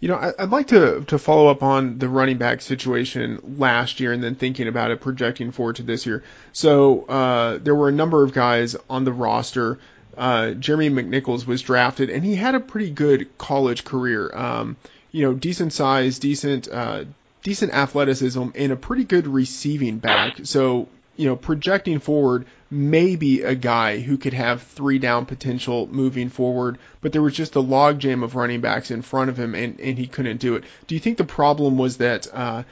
You 0.00 0.08
know, 0.08 0.16
I, 0.16 0.32
would 0.40 0.50
like 0.50 0.68
to 0.68 1.04
to 1.08 1.18
follow 1.18 1.48
up 1.48 1.62
on 1.62 1.98
the 1.98 2.08
running 2.08 2.38
back 2.38 2.62
situation 2.62 3.56
last 3.58 4.00
year, 4.00 4.12
and 4.12 4.24
then 4.24 4.34
thinking 4.34 4.66
about 4.66 4.90
it, 4.90 5.00
projecting 5.00 5.52
forward 5.52 5.76
to 5.76 5.82
this 5.82 6.06
year. 6.06 6.24
So 6.52 7.02
uh, 7.02 7.58
there 7.58 7.74
were 7.74 7.90
a 7.90 7.92
number 7.92 8.24
of 8.24 8.32
guys 8.32 8.76
on 8.88 9.04
the 9.04 9.12
roster. 9.12 9.78
Uh, 10.16 10.52
Jeremy 10.52 10.90
McNichols 10.90 11.46
was 11.46 11.62
drafted, 11.62 12.08
and 12.10 12.24
he 12.24 12.34
had 12.34 12.54
a 12.54 12.60
pretty 12.60 12.90
good 12.90 13.36
college 13.36 13.84
career. 13.84 14.30
Um, 14.34 14.76
you 15.12 15.24
know, 15.24 15.34
decent 15.34 15.72
size, 15.72 16.18
decent 16.18 16.68
uh, 16.68 17.04
decent 17.42 17.72
athleticism, 17.72 18.48
and 18.54 18.72
a 18.72 18.76
pretty 18.76 19.04
good 19.04 19.26
receiving 19.26 19.98
back. 19.98 20.40
So 20.44 20.88
you 21.20 21.26
know, 21.26 21.36
projecting 21.36 21.98
forward, 21.98 22.46
maybe 22.70 23.42
a 23.42 23.54
guy 23.54 24.00
who 24.00 24.16
could 24.16 24.32
have 24.32 24.62
three 24.62 24.98
down 24.98 25.26
potential 25.26 25.86
moving 25.86 26.30
forward, 26.30 26.78
but 27.02 27.12
there 27.12 27.20
was 27.20 27.34
just 27.34 27.56
a 27.56 27.60
logjam 27.60 28.24
of 28.24 28.34
running 28.34 28.62
backs 28.62 28.90
in 28.90 29.02
front 29.02 29.28
of 29.28 29.38
him, 29.38 29.54
and, 29.54 29.78
and 29.80 29.98
he 29.98 30.06
couldn't 30.06 30.38
do 30.38 30.54
it. 30.54 30.64
Do 30.86 30.94
you 30.94 31.00
think 31.00 31.18
the 31.18 31.24
problem 31.24 31.76
was 31.76 31.98
that 31.98 32.26
uh, 32.32 32.62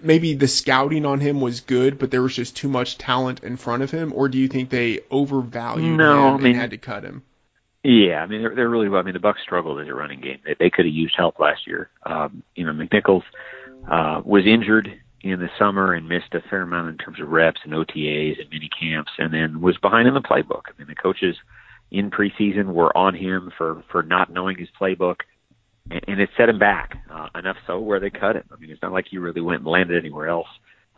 maybe 0.00 0.34
the 0.34 0.48
scouting 0.48 1.06
on 1.06 1.20
him 1.20 1.40
was 1.40 1.60
good, 1.60 1.96
but 1.96 2.10
there 2.10 2.22
was 2.22 2.34
just 2.34 2.56
too 2.56 2.68
much 2.68 2.98
talent 2.98 3.44
in 3.44 3.56
front 3.56 3.84
of 3.84 3.92
him, 3.92 4.12
or 4.12 4.28
do 4.28 4.36
you 4.36 4.48
think 4.48 4.68
they 4.68 5.02
overvalued 5.08 5.96
no, 5.96 6.30
him 6.30 6.34
I 6.34 6.36
mean, 6.38 6.46
and 6.46 6.56
had 6.56 6.70
to 6.70 6.78
cut 6.78 7.04
him? 7.04 7.22
Yeah, 7.84 8.20
I 8.20 8.26
mean 8.26 8.42
they're, 8.42 8.54
they're 8.56 8.68
really 8.68 8.88
well. 8.88 9.00
I 9.00 9.04
mean 9.04 9.14
the 9.14 9.20
Bucs 9.20 9.42
struggled 9.44 9.80
as 9.80 9.86
a 9.86 9.94
running 9.94 10.20
game. 10.20 10.40
They, 10.44 10.56
they 10.58 10.70
could 10.70 10.86
have 10.86 10.94
used 10.94 11.14
help 11.16 11.38
last 11.38 11.68
year. 11.68 11.88
Um, 12.04 12.42
you 12.56 12.66
know 12.66 12.72
McNichols 12.72 13.22
uh, 13.88 14.22
was 14.24 14.44
injured 14.44 15.00
in 15.30 15.40
the 15.40 15.48
summer 15.58 15.92
and 15.92 16.08
missed 16.08 16.34
a 16.34 16.40
fair 16.48 16.62
amount 16.62 16.88
in 16.88 16.98
terms 16.98 17.20
of 17.20 17.28
reps 17.28 17.60
and 17.64 17.72
OTAs 17.72 18.40
and 18.40 18.50
mini 18.50 18.68
camps, 18.80 19.12
and 19.18 19.32
then 19.32 19.60
was 19.60 19.76
behind 19.78 20.08
in 20.08 20.14
the 20.14 20.20
playbook. 20.20 20.62
I 20.68 20.78
mean, 20.78 20.88
the 20.88 20.94
coaches 20.94 21.36
in 21.90 22.10
preseason 22.10 22.66
were 22.66 22.96
on 22.96 23.14
him 23.14 23.52
for 23.56 23.82
for 23.90 24.02
not 24.02 24.32
knowing 24.32 24.58
his 24.58 24.68
playbook, 24.80 25.16
and, 25.90 26.20
it 26.20 26.30
set 26.36 26.48
him 26.48 26.58
back 26.58 26.98
uh, 27.10 27.28
enough 27.38 27.56
so 27.66 27.78
where 27.78 28.00
they 28.00 28.10
cut 28.10 28.36
him. 28.36 28.44
I 28.52 28.56
mean, 28.56 28.70
it's 28.70 28.82
not 28.82 28.92
like 28.92 29.06
he 29.10 29.18
really 29.18 29.40
went 29.40 29.60
and 29.60 29.68
landed 29.68 29.98
anywhere 29.98 30.28
else. 30.28 30.48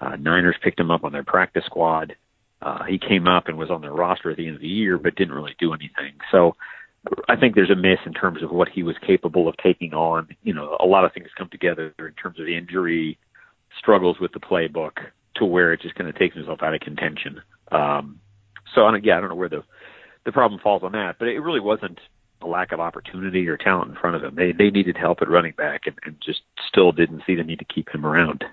Uh, 0.00 0.16
Niners 0.16 0.56
picked 0.62 0.80
him 0.80 0.90
up 0.90 1.04
on 1.04 1.12
their 1.12 1.24
practice 1.24 1.64
squad. 1.66 2.16
Uh, 2.60 2.84
he 2.84 2.98
came 2.98 3.28
up 3.28 3.48
and 3.48 3.56
was 3.56 3.70
on 3.70 3.80
their 3.80 3.92
roster 3.92 4.30
at 4.30 4.36
the 4.36 4.46
end 4.46 4.56
of 4.56 4.62
the 4.62 4.68
year, 4.68 4.98
but 4.98 5.14
didn't 5.14 5.34
really 5.34 5.54
do 5.58 5.72
anything. 5.72 6.14
So 6.30 6.56
I 7.28 7.36
think 7.36 7.54
there's 7.54 7.70
a 7.70 7.76
miss 7.76 7.98
in 8.06 8.14
terms 8.14 8.42
of 8.42 8.50
what 8.50 8.68
he 8.68 8.82
was 8.82 8.96
capable 9.06 9.48
of 9.48 9.56
taking 9.62 9.94
on. 9.94 10.28
You 10.42 10.54
know, 10.54 10.76
a 10.80 10.86
lot 10.86 11.04
of 11.04 11.12
things 11.12 11.28
come 11.36 11.48
together 11.50 11.94
in 11.98 12.12
terms 12.20 12.40
of 12.40 12.48
injury, 12.48 13.18
struggles 13.78 14.18
with 14.20 14.32
the 14.32 14.40
playbook 14.40 14.92
to 15.36 15.44
where 15.44 15.72
it 15.72 15.80
just 15.80 15.94
kind 15.94 16.08
of 16.08 16.16
takes 16.16 16.34
himself 16.34 16.62
out 16.62 16.74
of 16.74 16.80
contention. 16.80 17.42
Um, 17.70 18.20
so, 18.74 18.86
and 18.86 18.96
again, 18.96 19.16
I 19.16 19.20
don't 19.20 19.30
know 19.30 19.36
where 19.36 19.48
the 19.48 19.64
the 20.24 20.32
problem 20.32 20.60
falls 20.60 20.82
on 20.82 20.92
that, 20.92 21.16
but 21.18 21.28
it 21.28 21.40
really 21.40 21.60
wasn't 21.60 21.98
a 22.42 22.46
lack 22.46 22.72
of 22.72 22.80
opportunity 22.80 23.48
or 23.48 23.56
talent 23.56 23.90
in 23.90 23.96
front 23.96 24.16
of 24.16 24.24
him. 24.24 24.34
They 24.34 24.52
they 24.52 24.70
needed 24.70 24.96
help 24.96 25.22
at 25.22 25.28
running 25.28 25.54
back, 25.56 25.82
and, 25.86 25.96
and 26.04 26.16
just 26.24 26.40
still 26.68 26.92
didn't 26.92 27.22
see 27.26 27.34
the 27.34 27.44
need 27.44 27.60
to 27.60 27.64
keep 27.64 27.88
him 27.88 28.04
around. 28.04 28.44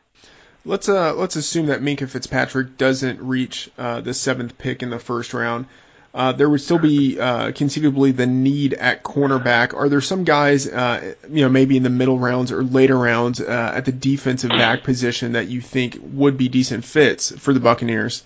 Let's 0.63 0.89
uh 0.89 1.13
let's 1.13 1.35
assume 1.35 1.67
that 1.67 1.81
Minkah 1.81 2.09
Fitzpatrick 2.09 2.77
doesn't 2.77 3.21
reach 3.21 3.69
uh, 3.77 4.01
the 4.01 4.13
seventh 4.13 4.57
pick 4.57 4.81
in 4.81 4.89
the 4.89 4.99
first 4.99 5.33
round 5.33 5.67
uh, 6.15 6.31
there 6.31 6.49
would 6.49 6.61
still 6.61 6.79
be 6.79 7.19
uh, 7.19 7.51
conceivably 7.51 8.13
the 8.13 8.25
need 8.25 8.73
at 8.73 9.03
cornerback. 9.03 9.73
Are 9.73 9.89
there 9.89 9.99
some 9.99 10.23
guys, 10.23 10.65
uh, 10.65 11.13
you 11.29 11.41
know, 11.41 11.49
maybe 11.49 11.75
in 11.75 11.83
the 11.83 11.89
middle 11.89 12.17
rounds 12.17 12.53
or 12.53 12.63
later 12.63 12.97
rounds 12.97 13.41
uh, 13.41 13.73
at 13.75 13.83
the 13.83 13.91
defensive 13.91 14.49
back 14.49 14.83
position 14.83 15.33
that 15.33 15.49
you 15.49 15.59
think 15.59 15.99
would 16.01 16.37
be 16.37 16.47
decent 16.47 16.85
fits 16.85 17.37
for 17.37 17.53
the 17.53 17.59
Buccaneers? 17.59 18.23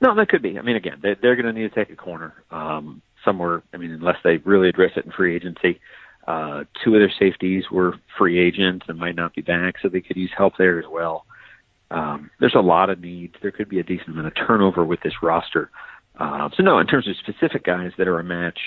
No, 0.00 0.14
that 0.14 0.28
could 0.28 0.40
be. 0.40 0.56
I 0.56 0.62
mean, 0.62 0.76
again, 0.76 1.00
they, 1.02 1.14
they're 1.20 1.34
going 1.34 1.52
to 1.52 1.60
need 1.60 1.68
to 1.68 1.74
take 1.74 1.90
a 1.90 1.96
corner 1.96 2.32
um, 2.52 3.02
somewhere. 3.24 3.64
I 3.74 3.78
mean, 3.78 3.90
unless 3.90 4.18
they 4.22 4.36
really 4.36 4.68
address 4.68 4.92
it 4.94 5.04
in 5.04 5.10
free 5.10 5.34
agency. 5.34 5.80
Uh, 6.28 6.62
two 6.84 6.94
of 6.94 7.00
their 7.00 7.12
safeties 7.18 7.64
were 7.72 7.94
free 8.16 8.38
agents 8.38 8.86
and 8.88 9.00
might 9.00 9.16
not 9.16 9.34
be 9.34 9.42
back, 9.42 9.76
so 9.82 9.88
they 9.88 10.00
could 10.00 10.16
use 10.16 10.30
help 10.36 10.56
there 10.58 10.78
as 10.78 10.86
well. 10.88 11.26
Um, 11.90 12.30
there's 12.38 12.54
a 12.54 12.60
lot 12.60 12.88
of 12.88 13.00
needs. 13.00 13.34
There 13.42 13.50
could 13.50 13.68
be 13.68 13.80
a 13.80 13.84
decent 13.84 14.10
amount 14.10 14.28
of 14.28 14.34
turnover 14.46 14.84
with 14.84 15.00
this 15.00 15.14
roster. 15.22 15.70
Uh, 15.74 15.85
so 16.56 16.62
no, 16.62 16.78
in 16.78 16.86
terms 16.86 17.08
of 17.08 17.16
specific 17.16 17.64
guys 17.64 17.92
that 17.98 18.08
are 18.08 18.18
a 18.18 18.24
match, 18.24 18.58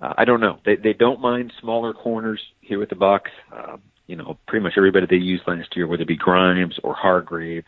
uh, 0.00 0.14
I 0.18 0.24
don't 0.24 0.40
know. 0.40 0.58
They 0.64 0.76
they 0.76 0.92
don't 0.92 1.20
mind 1.20 1.52
smaller 1.60 1.92
corners 1.92 2.40
here 2.60 2.78
with 2.78 2.90
the 2.90 2.96
Bucs. 2.96 3.30
Uh, 3.52 3.76
you 4.06 4.16
know, 4.16 4.38
pretty 4.46 4.62
much 4.62 4.74
everybody 4.76 5.06
they 5.08 5.16
used 5.16 5.44
last 5.46 5.74
year, 5.76 5.86
whether 5.86 6.02
it 6.02 6.08
be 6.08 6.16
Grimes 6.16 6.78
or 6.82 6.94
Hargreaves 6.94 7.66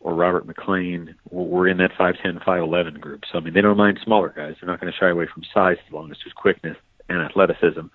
or 0.00 0.14
Robert 0.14 0.46
McClain, 0.46 1.14
were 1.30 1.68
in 1.68 1.78
that 1.78 1.92
5'10", 1.98 2.44
5'11 2.44 3.00
group. 3.00 3.22
So 3.30 3.38
I 3.38 3.40
mean, 3.40 3.54
they 3.54 3.60
don't 3.60 3.76
mind 3.76 4.00
smaller 4.04 4.32
guys. 4.34 4.56
They're 4.60 4.68
not 4.68 4.80
going 4.80 4.92
to 4.92 4.98
shy 4.98 5.08
away 5.08 5.26
from 5.32 5.44
size 5.54 5.76
as 5.86 5.92
long 5.92 6.10
as 6.10 6.18
there's 6.22 6.34
quickness 6.34 6.76
and 7.08 7.22
athleticism. 7.22 7.86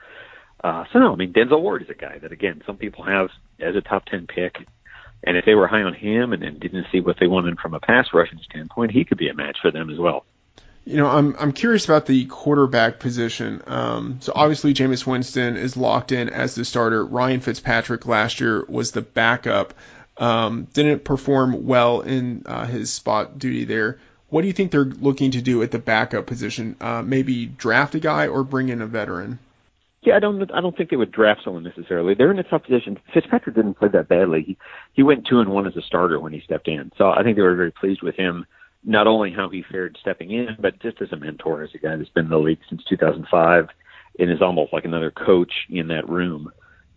Uh, 0.63 0.85
so 0.91 0.99
no, 0.99 1.13
I 1.13 1.15
mean 1.15 1.33
Denzel 1.33 1.61
Ward 1.61 1.83
is 1.83 1.89
a 1.89 1.93
guy 1.93 2.17
that 2.19 2.31
again 2.31 2.63
some 2.65 2.77
people 2.77 3.03
have 3.03 3.29
as 3.59 3.75
a 3.75 3.81
top 3.81 4.05
ten 4.05 4.25
pick, 4.25 4.55
and 5.23 5.37
if 5.37 5.45
they 5.45 5.53
were 5.53 5.67
high 5.67 5.83
on 5.83 5.93
him 5.93 6.33
and, 6.33 6.43
and 6.43 6.59
didn't 6.59 6.87
see 6.91 6.99
what 6.99 7.17
they 7.19 7.27
wanted 7.27 7.59
from 7.59 7.75
a 7.75 7.79
pass 7.79 8.07
rushing 8.13 8.39
standpoint, 8.49 8.91
he 8.91 9.05
could 9.05 9.19
be 9.19 9.29
a 9.29 9.35
match 9.35 9.57
for 9.61 9.71
them 9.71 9.89
as 9.91 9.99
well. 9.99 10.25
You 10.87 10.95
know, 10.95 11.07
I'm 11.07 11.35
I'm 11.37 11.51
curious 11.51 11.83
about 11.83 12.05
the 12.05 12.23
quarterback 12.27 12.99
position. 12.99 13.61
Um, 13.67 14.19
so 14.21 14.31
obviously, 14.33 14.73
Jameis 14.73 15.05
Winston 15.05 15.57
is 15.57 15.75
locked 15.75 16.13
in 16.13 16.29
as 16.29 16.55
the 16.55 16.63
starter. 16.63 17.03
Ryan 17.03 17.41
Fitzpatrick 17.41 18.05
last 18.05 18.39
year 18.39 18.63
was 18.69 18.91
the 18.91 19.01
backup. 19.01 19.73
Um, 20.15 20.69
didn't 20.71 21.03
perform 21.03 21.67
well 21.67 21.99
in 21.99 22.43
uh, 22.45 22.65
his 22.65 22.89
spot 22.89 23.37
duty 23.37 23.65
there. 23.65 23.99
What 24.29 24.43
do 24.43 24.47
you 24.47 24.53
think 24.53 24.71
they're 24.71 24.85
looking 24.85 25.31
to 25.31 25.41
do 25.41 25.61
at 25.61 25.71
the 25.71 25.77
backup 25.77 26.25
position? 26.25 26.77
Uh, 26.79 27.01
maybe 27.01 27.45
draft 27.45 27.93
a 27.95 27.99
guy 27.99 28.27
or 28.27 28.45
bring 28.45 28.69
in 28.69 28.81
a 28.81 28.87
veteran? 28.87 29.39
Yeah, 30.03 30.15
I 30.15 30.19
don't. 30.19 30.49
I 30.53 30.61
don't 30.61 30.75
think 30.77 30.89
they 30.89 30.95
would 30.95 31.11
draft 31.11 31.41
someone 31.43 31.63
necessarily. 31.63 32.13
They're 32.13 32.31
in 32.31 32.39
a 32.39 32.43
tough 32.43 32.63
position. 32.63 32.97
Fitzpatrick 33.13 33.57
didn't 33.57 33.73
play 33.73 33.89
that 33.89 34.07
badly. 34.07 34.41
He 34.41 34.57
he 34.93 35.03
went 35.03 35.27
two 35.27 35.41
and 35.41 35.49
one 35.49 35.67
as 35.67 35.75
a 35.75 35.81
starter 35.81 36.17
when 36.17 36.31
he 36.31 36.39
stepped 36.39 36.69
in, 36.69 36.93
so 36.97 37.09
I 37.09 37.23
think 37.23 37.35
they 37.35 37.41
were 37.41 37.57
very 37.57 37.71
pleased 37.71 38.01
with 38.01 38.15
him 38.15 38.45
not 38.83 39.07
only 39.07 39.31
how 39.31 39.49
he 39.49 39.63
fared 39.69 39.97
stepping 39.99 40.31
in, 40.31 40.55
but 40.59 40.79
just 40.81 41.01
as 41.01 41.11
a 41.11 41.17
mentor, 41.17 41.63
as 41.63 41.69
a 41.73 41.77
guy 41.77 41.95
that's 41.95 42.09
been 42.09 42.25
in 42.25 42.31
the 42.31 42.37
league 42.37 42.59
since 42.69 42.83
2005 42.89 43.67
and 44.19 44.31
is 44.31 44.41
almost 44.41 44.73
like 44.73 44.85
another 44.85 45.11
coach 45.11 45.51
in 45.69 45.87
that 45.87 46.07
room. 46.09 46.51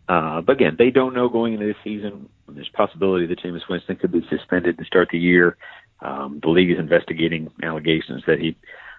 Uh, 0.08 0.40
but 0.40 0.56
again, 0.56 0.76
they 0.78 0.90
don't 0.90 1.14
know 1.14 1.28
going 1.28 1.54
into 1.54 1.66
this 1.66 1.76
season. 1.84 2.28
There's 2.48 2.68
possibility 2.70 3.26
that 3.26 3.40
Jameis 3.40 3.68
Winston 3.68 3.96
could 3.96 4.12
be 4.12 4.26
suspended 4.28 4.78
to 4.78 4.84
start 4.84 5.08
the 5.12 5.18
year. 5.18 5.56
Um, 6.00 6.40
the 6.42 6.48
league 6.48 6.70
is 6.70 6.78
investigating 6.78 7.50
allegations 7.62 8.22
that 8.26 8.40
he 8.40 8.56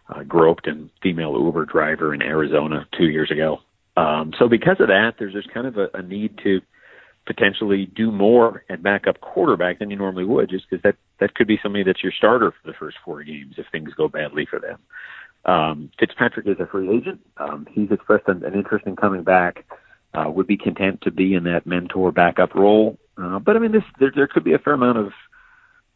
uh, 0.09 0.23
groped 0.23 0.67
a 0.67 0.88
female 1.01 1.33
Uber 1.33 1.65
driver 1.65 2.13
in 2.13 2.21
Arizona 2.21 2.88
two 2.97 3.09
years 3.09 3.31
ago. 3.31 3.59
Um, 3.97 4.33
so 4.39 4.47
because 4.47 4.77
of 4.79 4.88
that, 4.88 5.15
there's 5.19 5.33
just 5.33 5.53
kind 5.53 5.67
of 5.67 5.77
a, 5.77 5.89
a 5.93 6.01
need 6.01 6.38
to 6.43 6.61
potentially 7.25 7.85
do 7.85 8.11
more 8.11 8.63
at 8.69 8.81
backup 8.81 9.21
quarterback 9.21 9.79
than 9.79 9.91
you 9.91 9.97
normally 9.97 10.25
would, 10.25 10.49
just 10.49 10.69
because 10.69 10.81
that 10.83 10.95
that 11.19 11.35
could 11.35 11.47
be 11.47 11.59
somebody 11.61 11.83
that's 11.83 12.03
your 12.03 12.11
starter 12.11 12.51
for 12.51 12.71
the 12.71 12.77
first 12.77 12.97
four 13.05 13.23
games 13.23 13.55
if 13.57 13.65
things 13.71 13.93
go 13.95 14.07
badly 14.07 14.45
for 14.45 14.59
them. 14.59 14.79
Um, 15.45 15.91
Fitzpatrick 15.99 16.47
is 16.47 16.59
a 16.59 16.67
free 16.67 16.89
agent. 16.89 17.19
Um, 17.37 17.67
he's 17.71 17.91
expressed 17.91 18.27
an, 18.27 18.43
an 18.43 18.53
interest 18.53 18.85
in 18.85 18.95
coming 18.95 19.23
back. 19.23 19.65
Uh, 20.13 20.29
would 20.29 20.47
be 20.47 20.57
content 20.57 20.99
to 21.01 21.09
be 21.09 21.33
in 21.35 21.45
that 21.45 21.65
mentor 21.65 22.11
backup 22.11 22.53
role. 22.53 22.97
Uh, 23.17 23.39
but 23.39 23.55
I 23.55 23.59
mean, 23.59 23.71
this 23.71 23.83
there, 23.99 24.11
there 24.13 24.27
could 24.27 24.43
be 24.43 24.53
a 24.53 24.59
fair 24.59 24.73
amount 24.73 24.97
of 24.97 25.13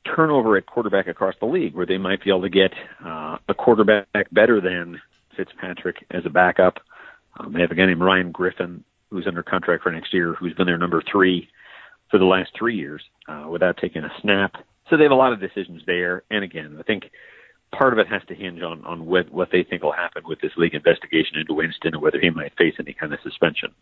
turnover 0.06 0.56
at 0.56 0.68
quarterback 0.68 1.08
across 1.08 1.36
the 1.40 1.48
league 1.48 1.76
where 1.76 1.86
they 1.86 1.98
might 1.98 2.24
be 2.24 2.30
able 2.30 2.44
to 2.44 2.50
get 2.50 2.72
uh, 3.04 3.38
a 3.50 3.54
quarterback 3.54 4.08
better 4.32 4.62
than 4.62 5.02
Fitzpatrick 5.36 6.06
as 6.12 6.26
a 6.26 6.30
backup. 6.30 6.80
Um, 7.38 7.54
they 7.54 7.62
have 7.62 7.72
a 7.72 7.76
guy 7.76 7.86
named 7.88 8.02
Ryan 8.02 8.32
Griffin 8.32 8.84
who's 9.10 9.28
under 9.28 9.44
contract 9.44 9.84
for 9.84 9.92
next 9.92 10.14
year, 10.14 10.34
who's 10.34 10.54
been 10.54 10.68
their 10.68 10.78
number 10.78 11.02
three 11.12 11.50
for 12.10 12.18
the 12.18 12.26
last 12.26 12.52
three 12.58 12.76
years 12.76 13.04
uh, 13.28 13.46
without 13.50 13.78
taking 13.78 14.04
a 14.04 14.12
snap. 14.22 14.56
So 14.90 14.98
they 14.98 15.04
have 15.04 15.12
a 15.12 15.16
lot 15.16 15.34
of 15.34 15.40
decisions 15.40 15.82
there. 15.86 16.24
And 16.30 16.44
again, 16.44 16.78
I 16.80 16.84
think 16.84 17.06
part 17.72 17.94
of 17.94 18.00
it 18.00 18.08
has 18.08 18.22
to 18.28 18.36
hinge 18.36 18.62
on 18.62 18.86
on 18.86 19.06
what 19.06 19.32
what 19.32 19.50
they 19.52 19.64
think 19.64 19.84
will 19.84 19.92
happen 19.92 20.24
with 20.26 20.40
this 20.42 20.52
league 20.58 20.76
investigation 20.76 21.38
into 21.38 21.54
Winston 21.54 21.94
and 21.94 22.02
whether 22.02 22.20
he 22.20 22.30
might 22.30 22.56
face 22.58 22.76
any 22.80 22.94
kind 22.94 23.14
of 23.14 23.20
suspension. 23.24 23.74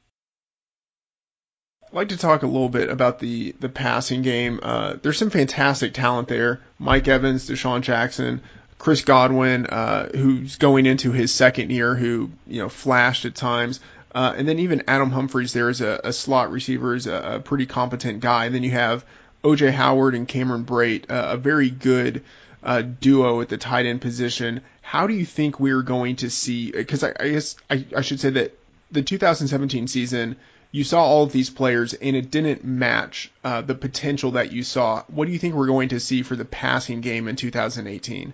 I'd 1.87 1.93
like 1.93 2.09
to 2.09 2.17
talk 2.17 2.43
a 2.43 2.47
little 2.47 2.69
bit 2.69 2.89
about 2.89 3.19
the 3.19 3.53
the 3.59 3.69
passing 3.69 4.21
game. 4.21 4.59
Uh, 4.61 4.95
there's 5.01 5.17
some 5.17 5.29
fantastic 5.29 5.93
talent 5.93 6.27
there. 6.27 6.61
Mike 6.79 7.07
Evans, 7.07 7.49
DeSean 7.49 7.81
Jackson, 7.81 8.41
Chris 8.79 9.03
Godwin, 9.03 9.67
uh, 9.67 10.09
who's 10.09 10.57
going 10.57 10.85
into 10.85 11.11
his 11.11 11.33
second 11.33 11.71
year, 11.71 11.95
who 11.95 12.31
you 12.47 12.59
know 12.59 12.69
flashed 12.69 13.25
at 13.25 13.35
times. 13.35 13.79
Uh, 14.13 14.33
and 14.37 14.47
then 14.47 14.59
even 14.59 14.83
Adam 14.87 15.09
Humphries 15.09 15.53
there 15.53 15.69
is 15.69 15.81
a, 15.81 15.99
a 16.03 16.13
slot 16.13 16.51
receiver, 16.51 16.95
is 16.95 17.07
a, 17.07 17.35
a, 17.35 17.39
pretty 17.39 17.65
competent 17.65 18.19
guy. 18.19 18.45
And 18.45 18.53
then 18.53 18.63
you 18.63 18.71
have 18.71 19.05
OJ 19.43 19.71
Howard 19.71 20.13
and 20.13 20.27
Cameron 20.27 20.65
Brate, 20.65 21.09
uh, 21.09 21.33
a 21.33 21.37
very 21.37 21.69
good 21.69 22.23
uh, 22.61 22.81
duo 22.81 23.41
at 23.41 23.49
the 23.49 23.57
tight 23.57 23.85
end 23.85 24.01
position. 24.01 24.61
How 24.81 25.07
do 25.07 25.13
you 25.13 25.25
think 25.25 25.59
we're 25.59 25.81
going 25.81 26.17
to 26.17 26.29
see? 26.29 26.71
Because 26.71 27.03
I, 27.03 27.13
I, 27.19 27.29
guess 27.29 27.55
I, 27.69 27.85
I 27.97 28.01
should 28.01 28.19
say 28.19 28.29
that 28.31 28.57
the 28.91 29.01
2017 29.01 29.87
season, 29.87 30.35
you 30.71 30.83
saw 30.83 31.03
all 31.03 31.23
of 31.23 31.31
these 31.31 31.49
players 31.49 31.93
and 31.93 32.15
it 32.15 32.29
didn't 32.29 32.63
match 32.63 33.31
uh, 33.43 33.61
the 33.61 33.75
potential 33.75 34.31
that 34.31 34.51
you 34.51 34.63
saw. 34.63 35.03
What 35.07 35.25
do 35.25 35.31
you 35.31 35.39
think 35.39 35.55
we're 35.55 35.67
going 35.67 35.89
to 35.89 35.99
see 35.99 36.21
for 36.21 36.35
the 36.35 36.45
passing 36.45 37.01
game 37.01 37.27
in 37.27 37.35
2018? 37.35 38.33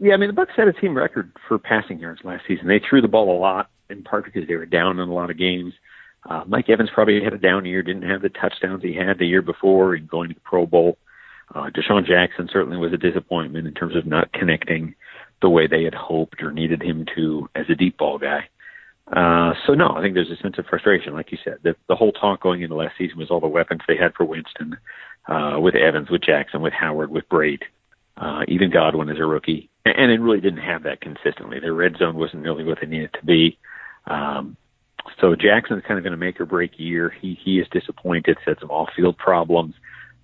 Yeah, 0.00 0.14
I 0.14 0.16
mean 0.16 0.32
the 0.32 0.40
Bucs 0.40 0.54
had 0.56 0.68
a 0.68 0.72
team 0.72 0.96
record 0.96 1.32
for 1.48 1.58
passing 1.58 1.98
yards 1.98 2.20
last 2.22 2.44
season. 2.46 2.68
They 2.68 2.78
threw 2.78 3.00
the 3.00 3.08
ball 3.08 3.36
a 3.36 3.38
lot, 3.38 3.68
in 3.90 4.02
part 4.02 4.24
because 4.24 4.46
they 4.48 4.56
were 4.56 4.66
down 4.66 4.98
in 4.98 5.08
a 5.08 5.14
lot 5.14 5.30
of 5.30 5.38
games. 5.38 5.72
Uh, 6.28 6.44
Mike 6.46 6.68
Evans 6.68 6.90
probably 6.92 7.22
had 7.22 7.32
a 7.32 7.38
down 7.38 7.64
year, 7.64 7.82
didn't 7.82 8.08
have 8.08 8.22
the 8.22 8.28
touchdowns 8.28 8.82
he 8.82 8.94
had 8.94 9.18
the 9.18 9.26
year 9.26 9.42
before, 9.42 9.94
and 9.94 10.08
going 10.08 10.28
to 10.28 10.34
the 10.34 10.40
Pro 10.40 10.66
Bowl. 10.66 10.98
Uh, 11.54 11.70
DeSean 11.70 12.06
Jackson 12.06 12.48
certainly 12.52 12.76
was 12.76 12.92
a 12.92 12.98
disappointment 12.98 13.66
in 13.66 13.74
terms 13.74 13.96
of 13.96 14.06
not 14.06 14.32
connecting 14.32 14.94
the 15.40 15.48
way 15.48 15.66
they 15.66 15.84
had 15.84 15.94
hoped 15.94 16.42
or 16.42 16.52
needed 16.52 16.82
him 16.82 17.06
to 17.14 17.48
as 17.54 17.66
a 17.70 17.74
deep 17.74 17.96
ball 17.96 18.18
guy. 18.18 18.48
Uh, 19.10 19.54
so 19.66 19.72
no, 19.72 19.88
I 19.96 20.02
think 20.02 20.14
there's 20.14 20.30
a 20.30 20.42
sense 20.42 20.58
of 20.58 20.66
frustration, 20.66 21.14
like 21.14 21.32
you 21.32 21.38
said. 21.42 21.58
The, 21.62 21.74
the 21.88 21.96
whole 21.96 22.12
talk 22.12 22.42
going 22.42 22.60
into 22.60 22.74
last 22.74 22.98
season 22.98 23.16
was 23.18 23.30
all 23.30 23.40
the 23.40 23.46
weapons 23.46 23.80
they 23.88 23.96
had 23.96 24.12
for 24.14 24.24
Winston, 24.24 24.76
uh, 25.28 25.58
with 25.58 25.74
Evans, 25.74 26.10
with 26.10 26.22
Jackson, 26.22 26.60
with 26.60 26.74
Howard, 26.74 27.10
with 27.10 27.26
Brate, 27.28 27.62
uh, 28.18 28.42
even 28.48 28.70
Godwin 28.70 29.08
as 29.08 29.18
a 29.18 29.24
rookie, 29.24 29.70
and, 29.86 29.96
and 29.96 30.12
it 30.12 30.20
really 30.20 30.40
didn't 30.40 30.60
have 30.60 30.82
that 30.82 31.00
consistently. 31.00 31.58
Their 31.60 31.72
red 31.72 31.96
zone 31.96 32.16
wasn't 32.16 32.42
really 32.42 32.64
what 32.64 32.78
they 32.80 32.86
needed 32.86 33.14
to 33.14 33.24
be. 33.24 33.58
Um, 34.08 34.56
so 35.20 35.34
Jackson's 35.34 35.82
kind 35.86 35.98
of 35.98 36.06
in 36.06 36.12
a 36.12 36.16
make 36.16 36.40
or 36.40 36.46
break 36.46 36.72
year. 36.78 37.14
He 37.20 37.38
he 37.42 37.58
is 37.58 37.66
disappointed. 37.70 38.38
Had 38.44 38.58
some 38.60 38.70
off 38.70 38.90
field 38.96 39.16
problems. 39.16 39.74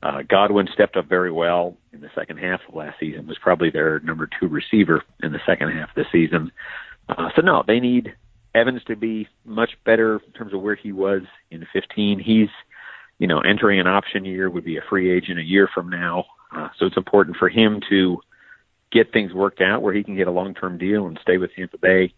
Uh, 0.03 0.23
Godwin 0.29 0.69
stepped 0.73 0.97
up 0.97 1.09
very 1.09 1.33
well 1.33 1.77
in 1.93 2.01
the 2.01 2.11
second 2.15 2.37
half 2.39 2.61
of 2.69 2.75
last 2.75 3.01
season. 3.01 3.27
Was 3.27 3.39
probably 3.41 3.71
their 3.71 4.01
number 4.01 4.29
two 4.39 4.49
receiver 4.49 5.03
in 5.23 5.33
the 5.33 5.41
second 5.47 5.71
half 5.71 5.89
of 5.91 5.95
the 5.95 6.05
season. 6.13 6.53
Uh, 7.09 7.31
so 7.35 7.43
no, 7.43 7.65
they 7.67 7.81
need 7.81 8.15
Evans 8.55 8.83
to 8.85 8.97
be 8.97 9.29
much 9.45 9.73
better 9.85 10.21
in 10.27 10.33
terms 10.33 10.53
of 10.53 10.61
where 10.61 10.75
he 10.75 10.93
was 10.93 11.23
in 11.51 11.67
15. 11.73 12.19
He's, 12.19 12.49
you 13.19 13.27
know, 13.27 13.41
entering 13.41 13.81
an 13.81 13.87
option 13.87 14.25
year, 14.25 14.51
would 14.51 14.65
be 14.65 14.77
a 14.77 14.83
free 14.89 15.11
agent 15.11 15.39
a 15.39 15.43
year 15.43 15.69
from 15.73 15.89
now. 15.89 16.25
Uh, 16.55 16.69
so 16.79 16.87
it's 16.87 16.97
important 16.97 17.37
for 17.37 17.49
him 17.49 17.81
to 17.89 18.21
get 18.93 19.13
things 19.13 19.33
worked 19.33 19.61
out 19.61 19.83
where 19.83 19.93
he 19.93 20.05
can 20.05 20.17
get 20.17 20.29
a 20.29 20.31
long-term 20.31 20.79
deal 20.79 21.07
and 21.07 21.19
stay 21.21 21.37
with 21.37 21.51
Tampa 21.57 21.79
Bay. 21.79 22.15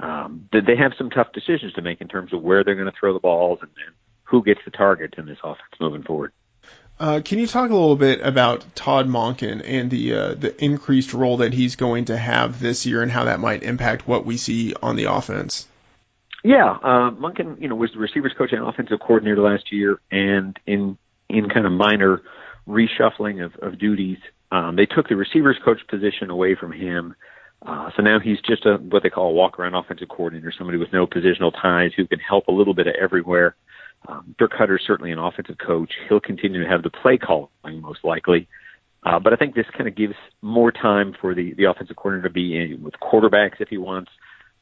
Um, 0.00 0.48
they 0.52 0.76
have 0.76 0.92
some 0.96 1.10
tough 1.10 1.32
decisions 1.32 1.72
to 1.74 1.82
make 1.82 2.00
in 2.00 2.08
terms 2.08 2.32
of 2.32 2.42
where 2.42 2.62
they're 2.62 2.76
going 2.76 2.90
to 2.90 2.98
throw 2.98 3.12
the 3.12 3.18
balls 3.18 3.58
and, 3.62 3.70
and 3.86 3.94
who 4.24 4.42
gets 4.42 4.60
the 4.64 4.70
targets 4.70 5.14
in 5.18 5.26
this 5.26 5.38
offense 5.42 5.74
moving 5.80 6.02
forward. 6.02 6.32
Uh, 7.00 7.20
can 7.24 7.38
you 7.38 7.46
talk 7.46 7.70
a 7.70 7.74
little 7.74 7.96
bit 7.96 8.20
about 8.22 8.64
Todd 8.74 9.08
Monken 9.08 9.62
and 9.64 9.88
the 9.88 10.14
uh, 10.14 10.34
the 10.34 10.64
increased 10.64 11.14
role 11.14 11.38
that 11.38 11.52
he's 11.52 11.76
going 11.76 12.06
to 12.06 12.16
have 12.16 12.58
this 12.58 12.86
year 12.86 13.02
and 13.02 13.10
how 13.10 13.24
that 13.24 13.38
might 13.38 13.62
impact 13.62 14.08
what 14.08 14.26
we 14.26 14.36
see 14.36 14.74
on 14.82 14.96
the 14.96 15.04
offense? 15.04 15.68
Yeah, 16.42 16.70
uh, 16.70 17.10
Monken, 17.10 17.60
you 17.60 17.68
know, 17.68 17.76
was 17.76 17.92
the 17.92 17.98
receivers 17.98 18.32
coach 18.36 18.52
and 18.52 18.66
offensive 18.66 18.98
coordinator 19.00 19.42
last 19.42 19.72
year, 19.72 20.00
and 20.10 20.58
in 20.66 20.98
in 21.28 21.48
kind 21.48 21.66
of 21.66 21.72
minor 21.72 22.22
reshuffling 22.66 23.44
of, 23.44 23.54
of 23.56 23.78
duties, 23.78 24.18
um, 24.50 24.76
they 24.76 24.86
took 24.86 25.08
the 25.08 25.16
receivers 25.16 25.56
coach 25.64 25.80
position 25.88 26.30
away 26.30 26.54
from 26.54 26.72
him. 26.72 27.14
Uh, 27.66 27.90
so 27.96 28.02
now 28.02 28.20
he's 28.20 28.40
just 28.40 28.64
a 28.66 28.74
what 28.76 29.02
they 29.02 29.10
call 29.10 29.30
a 29.30 29.32
walk 29.32 29.58
around 29.58 29.74
offensive 29.74 30.08
coordinator, 30.08 30.52
somebody 30.56 30.78
with 30.78 30.92
no 30.92 31.06
positional 31.06 31.52
ties 31.52 31.90
who 31.96 32.06
can 32.06 32.20
help 32.20 32.46
a 32.48 32.52
little 32.52 32.74
bit 32.74 32.86
of 32.86 32.94
everywhere. 33.00 33.56
Um, 34.06 34.34
Dirk 34.38 34.52
Koetter's 34.52 34.84
certainly 34.86 35.10
an 35.10 35.18
offensive 35.18 35.58
coach. 35.58 35.92
He'll 36.08 36.20
continue 36.20 36.62
to 36.62 36.68
have 36.68 36.82
the 36.82 36.90
play 36.90 37.18
calling 37.18 37.80
most 37.80 38.04
likely. 38.04 38.46
Uh, 39.02 39.18
but 39.18 39.32
I 39.32 39.36
think 39.36 39.54
this 39.54 39.66
kind 39.76 39.88
of 39.88 39.96
gives 39.96 40.14
more 40.42 40.70
time 40.70 41.14
for 41.20 41.34
the, 41.34 41.54
the 41.54 41.64
offensive 41.64 41.96
coordinator 41.96 42.28
to 42.28 42.32
be 42.32 42.56
in 42.56 42.82
with 42.82 42.94
quarterbacks 43.00 43.60
if 43.60 43.68
he 43.68 43.78
wants. 43.78 44.10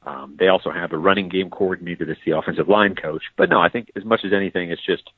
Um, 0.07 0.37
they 0.38 0.49
also 0.49 0.71
have 0.71 0.92
a 0.92 0.99
running 0.99 1.29
game 1.29 1.51
coordinator 1.51 2.05
that's 2.07 2.21
the 2.25 2.37
offensive 2.37 2.68
line 2.68 2.94
coach. 2.94 3.23
But 3.37 3.51
no, 3.51 3.61
I 3.61 3.68
think 3.68 3.90
as 3.97 4.05
much 4.05 4.21
as 4.25 4.33
anything, 4.33 4.71
it's 4.71 4.85
just 4.85 5.11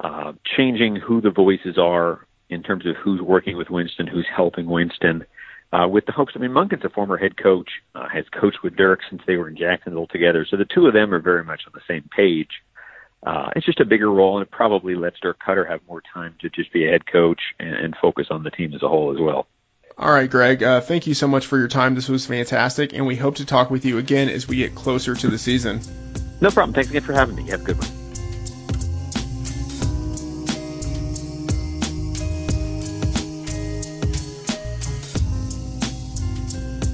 uh, 0.00 0.32
changing 0.56 0.96
who 0.96 1.20
the 1.20 1.30
voices 1.30 1.76
are 1.78 2.26
in 2.48 2.62
terms 2.62 2.86
of 2.86 2.96
who's 2.96 3.20
working 3.20 3.56
with 3.56 3.68
Winston, 3.70 4.06
who's 4.06 4.26
helping 4.34 4.66
Winston, 4.66 5.24
uh, 5.72 5.88
with 5.88 6.06
the 6.06 6.12
hopes. 6.12 6.32
I 6.36 6.38
mean, 6.38 6.50
Monken's 6.50 6.84
a 6.84 6.90
former 6.90 7.16
head 7.16 7.36
coach, 7.36 7.68
uh, 7.94 8.08
has 8.08 8.24
coached 8.28 8.62
with 8.62 8.76
Dirk 8.76 9.00
since 9.08 9.22
they 9.26 9.36
were 9.36 9.48
in 9.48 9.56
Jacksonville 9.56 10.06
together. 10.06 10.46
So 10.48 10.56
the 10.56 10.66
two 10.66 10.86
of 10.86 10.94
them 10.94 11.14
are 11.14 11.20
very 11.20 11.44
much 11.44 11.62
on 11.66 11.72
the 11.74 11.80
same 11.88 12.08
page. 12.14 12.50
Uh, 13.24 13.50
it's 13.54 13.64
just 13.64 13.80
a 13.80 13.84
bigger 13.84 14.10
role, 14.10 14.36
and 14.36 14.46
it 14.46 14.50
probably 14.50 14.96
lets 14.96 15.18
Dirk 15.20 15.38
Koetter 15.40 15.68
have 15.68 15.80
more 15.88 16.02
time 16.12 16.34
to 16.40 16.50
just 16.50 16.72
be 16.72 16.86
a 16.86 16.90
head 16.90 17.06
coach 17.06 17.40
and, 17.58 17.74
and 17.74 17.96
focus 18.00 18.26
on 18.30 18.42
the 18.42 18.50
team 18.50 18.74
as 18.74 18.82
a 18.82 18.88
whole 18.88 19.12
as 19.12 19.20
well. 19.20 19.46
All 19.96 20.10
right, 20.10 20.28
Greg. 20.28 20.62
Uh, 20.62 20.80
thank 20.80 21.06
you 21.06 21.14
so 21.14 21.28
much 21.28 21.46
for 21.46 21.58
your 21.58 21.68
time. 21.68 21.94
This 21.94 22.08
was 22.08 22.26
fantastic, 22.26 22.92
and 22.94 23.06
we 23.06 23.14
hope 23.14 23.36
to 23.36 23.46
talk 23.46 23.70
with 23.70 23.84
you 23.84 23.98
again 23.98 24.28
as 24.28 24.48
we 24.48 24.56
get 24.56 24.74
closer 24.74 25.14
to 25.14 25.28
the 25.28 25.38
season. 25.38 25.80
No 26.40 26.50
problem. 26.50 26.74
Thanks 26.74 26.90
again 26.90 27.02
for 27.02 27.12
having 27.12 27.36
me. 27.36 27.48
Have 27.50 27.60
a 27.60 27.64
good 27.64 27.78
one. 27.78 28.01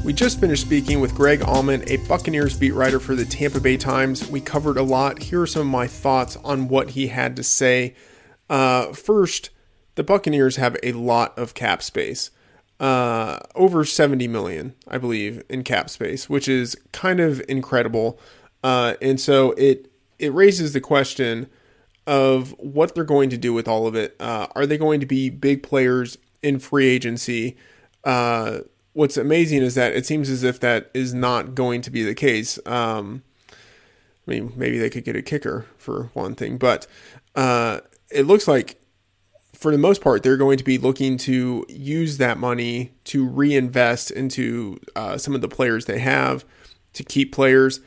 We 0.09 0.15
just 0.15 0.41
finished 0.41 0.63
speaking 0.63 1.01
with 1.01 1.15
Greg 1.15 1.41
Auman, 1.41 1.87
a 1.87 1.99
Buccaneers 2.09 2.57
beat 2.59 2.73
writer 2.73 2.99
for 2.99 3.15
the 3.15 3.27
Tampa 3.27 3.61
Bay 3.61 3.77
Times. 3.77 4.27
We 4.27 4.41
covered 4.41 4.79
a 4.79 4.83
lot. 4.83 5.25
Here 5.25 5.43
are 5.43 5.47
some 5.47 5.61
of 5.61 5.67
my 5.67 5.87
thoughts 5.87 6.37
on 6.37 6.69
what 6.69 6.93
he 6.93 7.09
had 7.09 7.37
to 7.37 7.43
say. 7.43 7.95
Uh, 8.49 8.95
first, 8.95 9.51
the 9.97 10.03
Buccaneers 10.03 10.57
have 10.57 10.79
a 10.83 10.93
lot 10.93 11.39
of 11.39 11.53
cap 11.53 11.83
space 11.83 12.31
uh, 12.81 13.41
over 13.55 13.85
70 13.85 14.27
million, 14.29 14.75
I 14.89 14.97
believe, 14.97 15.43
in 15.51 15.63
cap 15.63 15.91
space, 15.91 16.27
which 16.27 16.49
is 16.49 16.75
kind 16.91 17.21
of 17.21 17.43
incredible. 17.47 18.19
Uh, 18.65 18.95
and 19.03 19.21
so 19.21 19.53
it 19.59 19.93
it 20.19 20.33
raises 20.33 20.73
the 20.73 20.81
question 20.81 21.51
of 22.07 22.55
what 22.59 22.95
they're 22.95 23.05
going 23.05 23.29
to 23.29 23.37
do 23.37 23.53
with 23.53 23.69
all 23.69 23.87
of 23.87 23.95
it. 23.95 24.17
Uh, 24.19 24.47
are 24.55 24.65
they 24.65 24.79
going 24.79 25.01
to 25.01 25.07
be 25.07 25.29
big 25.29 25.63
players 25.63 26.17
in 26.43 26.59
free 26.59 26.89
agency? 26.89 27.59
Uh, 28.05 28.61
what's 28.99 29.17
amazing 29.17 29.63
is 29.63 29.77
that 29.77 29.93
it 29.93 30.05
seems 30.05 30.29
as 30.29 30.43
if 30.43 30.59
that 30.59 30.91
is 30.93 31.15
not 31.15 31.55
going 31.55 31.81
to 31.81 31.89
be 31.89 32.03
the 32.03 32.17
case. 32.17 32.59
Um, 32.67 33.23
I 33.53 33.55
mean, 34.33 34.53
maybe 34.57 34.77
they 34.77 34.91
could 34.91 35.05
get 35.05 35.15
a 35.15 35.23
kicker 35.23 35.67
for 35.77 36.11
one 36.15 36.35
thing, 36.35 36.59
but 36.59 36.89
uh, 37.37 37.79
it 38.11 38.27
looks 38.27 38.49
like 38.49 38.83
for 39.55 39.71
the 39.71 39.79
most 39.79 40.01
part, 40.01 40.25
they're 40.25 40.37
going 40.37 40.59
to 40.59 40.65
be 40.65 40.79
looking 40.79 41.17
to 41.19 41.65
use 41.69 42.19
that 42.19 42.39
money 42.39 42.93
to 43.05 43.25
reinvest 43.25 44.11
into 44.11 44.81
uh, 44.97 45.17
some 45.17 45.33
of 45.33 45.43
the 45.43 45.49
players 45.49 45.85
they 45.85 46.01
have 46.01 46.45
to 46.95 47.05
keep 47.05 47.33
players. 47.33 47.79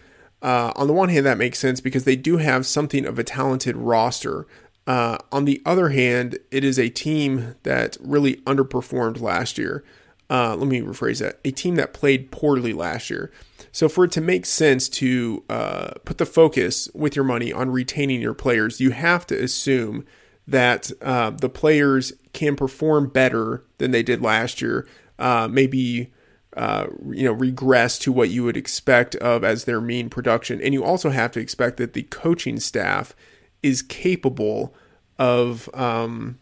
Uh, 0.41 0.71
on 0.78 0.88
the 0.88 0.93
one 0.93 1.10
hand, 1.10 1.26
that 1.26 1.38
makes 1.38 1.60
sense 1.60 1.82
because 1.82 2.06
they 2.06 2.15
do 2.15 2.38
have 2.38 2.65
something 2.65 3.06
of 3.06 3.19
a 3.19 3.24
talented 3.26 3.76
roster. 3.76 4.47
Uh, 4.88 5.17
on 5.30 5.43
the 5.43 5.62
other 5.65 5.89
hand, 5.89 6.39
it 6.52 6.63
is 6.63 6.80
a 6.80 6.88
team 6.88 7.56
that 7.63 7.97
really 8.00 8.38
underperformed 8.38 9.19
last 9.19 9.58
year. 9.58 9.84
Uh, 10.32 10.56
let 10.56 10.70
me 10.70 10.80
rephrase 10.80 11.20
that 11.20 11.39
a 11.44 11.52
team 11.52 11.76
that 11.76 11.94
played 11.94 12.32
poorly 12.32 12.72
last 12.72 13.10
year. 13.10 13.30
So, 13.74 13.89
for 13.89 14.06
it 14.06 14.12
to 14.13 14.22
make 14.22 14.46
sense 14.46 14.88
to 14.89 15.44
uh, 15.50 15.91
put 16.06 16.20
the 16.20 16.26
focus 16.26 16.89
with 16.94 17.17
your 17.17 17.26
money 17.26 17.52
on 17.52 17.70
retaining 17.70 18.22
your 18.22 18.34
players, 18.34 18.80
you 18.80 18.91
have 18.91 19.28
to 19.28 19.44
assume 19.44 20.06
that 20.48 20.89
uh, 21.02 21.32
the 21.32 21.50
players 21.50 22.13
can 22.32 22.56
perform 22.56 23.10
better 23.10 23.65
than 23.78 23.91
they 23.91 24.04
did 24.04 24.22
last 24.22 24.62
year. 24.62 24.88
Uh, 25.20 25.50
maybe 25.52 26.13
uh, 26.56 26.88
you 27.10 27.26
know 27.26 27.34
regress 27.34 28.00
to 28.00 28.12
what 28.13 28.30
you 28.30 28.46
would 28.46 28.58
expect 28.58 29.15
of 29.17 29.44
as 29.44 29.65
their 29.65 29.82
mean 29.82 30.10
production, 30.10 30.62
and 30.62 30.74
you 30.74 30.82
also 30.82 31.10
have 31.10 31.32
to 31.32 31.41
expect 31.41 31.76
that 31.76 31.91
the 31.91 32.04
coaching 32.04 32.58
staff 32.58 33.13
is 33.62 33.82
capable 33.82 34.74
of 35.20 35.70
um, 35.74 36.39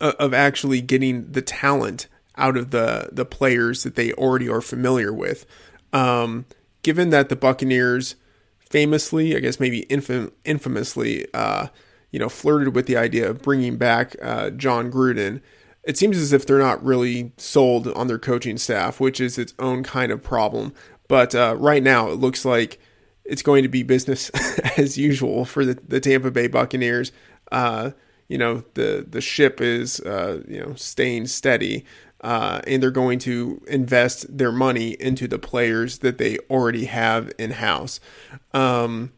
of 0.00 0.34
actually 0.34 0.80
getting 0.80 1.30
the 1.30 1.42
talent 1.42 2.08
out 2.36 2.56
of 2.56 2.70
the 2.70 3.08
the 3.12 3.24
players 3.24 3.82
that 3.82 3.94
they 3.94 4.12
already 4.12 4.48
are 4.48 4.60
familiar 4.60 5.12
with. 5.12 5.46
Um, 5.92 6.46
given 6.82 7.10
that 7.10 7.28
the 7.28 7.36
Buccaneers 7.36 8.16
famously, 8.58 9.36
I 9.36 9.40
guess 9.40 9.60
maybe 9.60 9.86
infam- 9.88 10.32
infamously, 10.44 11.26
uh, 11.32 11.68
you 12.10 12.18
know, 12.18 12.28
flirted 12.28 12.74
with 12.74 12.86
the 12.86 12.96
idea 12.96 13.28
of 13.30 13.42
bringing 13.42 13.76
back 13.76 14.16
uh, 14.22 14.50
Jon 14.50 14.90
Gruden, 14.90 15.40
it 15.84 15.96
seems 15.96 16.16
as 16.18 16.32
if 16.32 16.46
they're 16.46 16.58
not 16.58 16.84
really 16.84 17.32
sold 17.36 17.88
on 17.88 18.08
their 18.08 18.18
coaching 18.18 18.58
staff, 18.58 19.00
which 19.00 19.20
is 19.20 19.38
its 19.38 19.54
own 19.58 19.82
kind 19.82 20.10
of 20.12 20.22
problem. 20.22 20.74
But 21.08 21.34
uh, 21.34 21.56
right 21.58 21.82
now, 21.82 22.08
it 22.10 22.18
looks 22.18 22.44
like 22.44 22.80
it's 23.24 23.42
going 23.42 23.62
to 23.62 23.68
be 23.68 23.82
business 23.82 24.30
as 24.76 24.98
usual 24.98 25.44
for 25.44 25.64
the, 25.64 25.74
the 25.86 26.00
Tampa 26.00 26.30
Bay 26.30 26.48
Buccaneers. 26.48 27.12
uh, 27.52 27.90
you 28.28 28.38
know 28.38 28.64
the 28.74 29.06
the 29.08 29.20
ship 29.20 29.60
is 29.60 30.00
uh, 30.00 30.42
you 30.48 30.60
know 30.60 30.74
staying 30.74 31.26
steady, 31.26 31.84
uh, 32.20 32.60
and 32.66 32.82
they're 32.82 32.90
going 32.90 33.18
to 33.20 33.62
invest 33.68 34.36
their 34.36 34.52
money 34.52 34.96
into 35.00 35.28
the 35.28 35.38
players 35.38 35.98
that 35.98 36.18
they 36.18 36.38
already 36.50 36.86
have 36.86 37.32
in 37.38 37.52
house. 37.52 38.00
Um, 38.52 39.12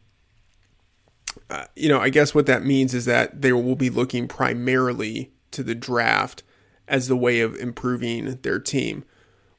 uh, 1.51 1.65
you 1.77 1.89
know, 1.89 2.01
I 2.01 2.11
guess 2.11 2.35
what 2.35 2.47
that 2.47 2.65
means 2.65 2.95
is 2.95 3.07
that 3.07 3.41
they 3.41 3.53
will 3.53 3.77
be 3.77 3.91
looking 3.91 4.29
primarily 4.29 5.33
to 5.53 5.63
the 5.63 5.75
draft 5.75 6.43
as 6.87 7.09
the 7.09 7.17
way 7.17 7.41
of 7.41 7.55
improving 7.57 8.39
their 8.43 8.59
team. 8.59 9.05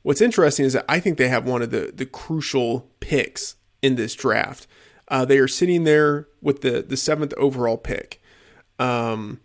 What's 0.02 0.22
interesting 0.22 0.66
is 0.66 0.74
that 0.74 0.86
I 0.88 1.00
think 1.00 1.18
they 1.18 1.28
have 1.28 1.48
one 1.48 1.62
of 1.62 1.72
the 1.72 1.92
the 1.94 2.06
crucial 2.06 2.90
picks 3.00 3.56
in 3.82 3.96
this 3.96 4.16
draft. 4.16 4.68
Uh, 5.08 5.26
they 5.26 5.40
are 5.40 5.48
sitting 5.48 5.84
there 5.84 6.28
with 6.42 6.62
the 6.62 6.84
the 6.88 6.98
seventh 6.98 7.34
overall 7.38 7.78
pick. 7.78 8.22
Um, 8.80 9.40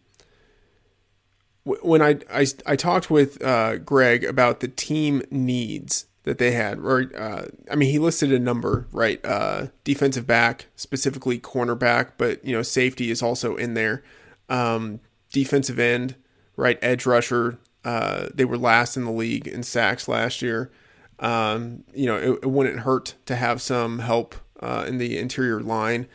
when 1.64 2.02
I, 2.02 2.18
I, 2.30 2.46
I 2.66 2.76
talked 2.76 3.10
with 3.10 3.42
uh, 3.42 3.78
Greg 3.78 4.24
about 4.24 4.60
the 4.60 4.68
team 4.68 5.22
needs 5.30 6.06
that 6.24 6.38
they 6.38 6.52
had, 6.52 6.78
or 6.78 7.10
uh, 7.16 7.46
I 7.70 7.74
mean, 7.76 7.90
he 7.90 7.98
listed 7.98 8.32
a 8.32 8.38
number, 8.38 8.86
right? 8.92 9.24
Uh, 9.24 9.68
defensive 9.82 10.26
back, 10.26 10.66
specifically 10.76 11.38
cornerback, 11.38 12.12
but 12.18 12.44
you 12.44 12.52
know, 12.54 12.62
safety 12.62 13.10
is 13.10 13.22
also 13.22 13.56
in 13.56 13.74
there. 13.74 14.02
Um, 14.48 15.00
defensive 15.32 15.78
end, 15.78 16.16
right? 16.56 16.78
Edge 16.82 17.06
rusher. 17.06 17.58
Uh, 17.84 18.28
they 18.34 18.44
were 18.44 18.58
last 18.58 18.96
in 18.96 19.04
the 19.04 19.10
league 19.10 19.46
in 19.46 19.62
sacks 19.62 20.08
last 20.08 20.42
year. 20.42 20.70
Um, 21.18 21.84
you 21.94 22.06
know, 22.06 22.16
it, 22.16 22.40
it, 22.42 22.50
wouldn't 22.50 22.80
hurt 22.80 23.14
to 23.26 23.36
have 23.36 23.62
some 23.62 24.00
help 24.00 24.34
uh, 24.60 24.84
in 24.88 24.98
the 24.98 25.18
interior 25.18 25.60
line. 25.60 26.08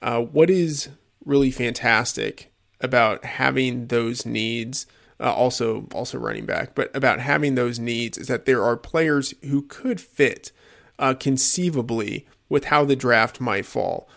Uh, 0.00 0.20
what 0.20 0.48
is 0.48 0.88
really 1.24 1.50
fantastic 1.50 2.52
about 2.80 3.24
having 3.24 3.86
those 3.86 4.26
needs, 4.26 4.86
uh, 5.18 5.32
also 5.32 5.86
also 5.92 6.18
running 6.18 6.46
back, 6.46 6.74
but 6.74 6.94
about 6.94 7.20
having 7.20 7.54
those 7.54 7.78
needs 7.78 8.18
is 8.18 8.28
that 8.28 8.44
there 8.44 8.62
are 8.62 8.76
players 8.76 9.34
who 9.44 9.62
could 9.62 10.00
fit 10.00 10.52
uh, 10.98 11.14
conceivably 11.14 12.26
with 12.48 12.66
how 12.66 12.84
the 12.84 12.96
draft 12.96 13.40
might 13.40 13.66
fall. 13.66 14.08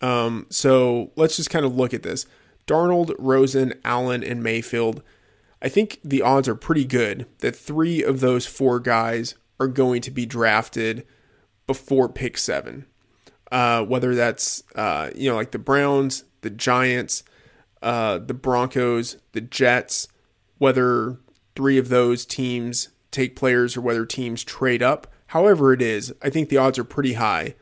Um, 0.00 0.46
so 0.50 1.12
let's 1.16 1.36
just 1.36 1.50
kind 1.50 1.64
of 1.64 1.74
look 1.74 1.94
at 1.94 2.02
this. 2.02 2.26
Darnold, 2.66 3.14
Rosen, 3.18 3.74
Allen, 3.84 4.22
and 4.22 4.42
Mayfield. 4.42 5.02
I 5.60 5.68
think 5.68 6.00
the 6.04 6.22
odds 6.22 6.48
are 6.48 6.54
pretty 6.54 6.84
good 6.84 7.26
that 7.38 7.56
three 7.56 8.02
of 8.02 8.20
those 8.20 8.46
four 8.46 8.80
guys 8.80 9.36
are 9.60 9.68
going 9.68 10.02
to 10.02 10.10
be 10.10 10.26
drafted 10.26 11.06
before 11.66 12.08
pick 12.08 12.36
seven. 12.36 12.86
Uh, 13.50 13.84
whether 13.84 14.14
that's 14.14 14.62
uh, 14.74 15.10
you 15.14 15.28
know 15.28 15.36
like 15.36 15.50
the 15.50 15.58
Browns, 15.58 16.24
the 16.40 16.50
Giants, 16.50 17.22
uh, 17.82 18.18
the 18.18 18.34
Broncos, 18.34 19.16
the 19.32 19.40
Jets, 19.40 20.08
whether 20.58 21.18
three 21.56 21.78
of 21.78 21.88
those 21.88 22.24
teams 22.24 22.88
take 23.10 23.36
players 23.36 23.76
or 23.76 23.80
whether 23.80 24.06
teams 24.06 24.44
trade 24.44 24.82
up. 24.82 25.06
However, 25.28 25.72
it 25.72 25.82
is, 25.82 26.14
I 26.22 26.30
think 26.30 26.48
the 26.48 26.56
odds 26.56 26.78
are 26.78 26.84
pretty 26.84 27.14
high. 27.14 27.54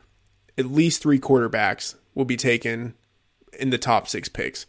At 0.57 0.65
least 0.65 1.01
three 1.01 1.19
quarterbacks 1.19 1.95
will 2.13 2.25
be 2.25 2.37
taken 2.37 2.95
in 3.59 3.69
the 3.69 3.77
top 3.77 4.07
six 4.07 4.29
picks, 4.29 4.65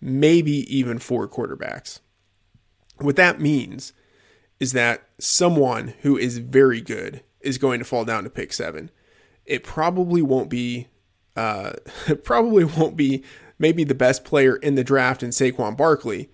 maybe 0.00 0.52
even 0.74 0.98
four 0.98 1.28
quarterbacks. 1.28 2.00
What 2.98 3.16
that 3.16 3.40
means 3.40 3.92
is 4.60 4.72
that 4.72 5.08
someone 5.18 5.94
who 6.02 6.16
is 6.16 6.38
very 6.38 6.80
good 6.80 7.22
is 7.40 7.58
going 7.58 7.80
to 7.80 7.84
fall 7.84 8.04
down 8.04 8.24
to 8.24 8.30
pick 8.30 8.52
seven. 8.52 8.90
It 9.44 9.62
probably 9.64 10.22
won't 10.22 10.48
be, 10.48 10.88
uh, 11.36 11.72
it 12.08 12.24
probably 12.24 12.64
won't 12.64 12.96
be 12.96 13.24
maybe 13.58 13.84
the 13.84 13.94
best 13.94 14.24
player 14.24 14.56
in 14.56 14.74
the 14.74 14.84
draft 14.84 15.22
in 15.22 15.30
Saquon 15.30 15.76
Barkley, 15.76 16.30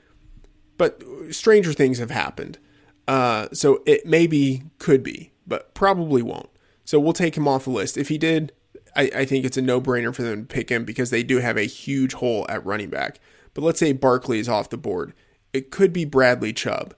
but 0.76 1.02
stranger 1.30 1.72
things 1.72 1.98
have 1.98 2.11
happened. 2.11 2.59
Uh, 3.06 3.48
so 3.52 3.83
it 3.87 4.06
maybe 4.06 4.62
could 4.78 5.02
be, 5.02 5.33
but 5.46 5.74
probably 5.74 6.22
won't. 6.22 6.48
So 6.85 6.98
we'll 6.98 7.12
take 7.12 7.37
him 7.37 7.48
off 7.48 7.64
the 7.64 7.70
list. 7.70 7.96
If 7.96 8.09
he 8.09 8.18
did, 8.18 8.52
I, 8.96 9.11
I 9.14 9.24
think 9.24 9.44
it's 9.44 9.56
a 9.56 9.62
no 9.62 9.80
brainer 9.80 10.14
for 10.14 10.22
them 10.22 10.46
to 10.46 10.54
pick 10.54 10.70
him 10.70 10.85
because 10.85 11.11
they 11.11 11.22
do 11.22 11.38
have 11.38 11.56
a 11.56 11.62
huge 11.62 12.14
hole 12.14 12.46
at 12.48 12.64
running 12.64 12.90
back. 12.90 13.20
But 13.54 13.62
let's 13.62 13.78
say 13.78 13.92
Barkley 13.92 14.38
is 14.38 14.48
off 14.48 14.70
the 14.70 14.76
board. 14.76 15.12
It 15.52 15.70
could 15.70 15.92
be 15.92 16.04
Bradley 16.04 16.52
Chubb. 16.52 16.94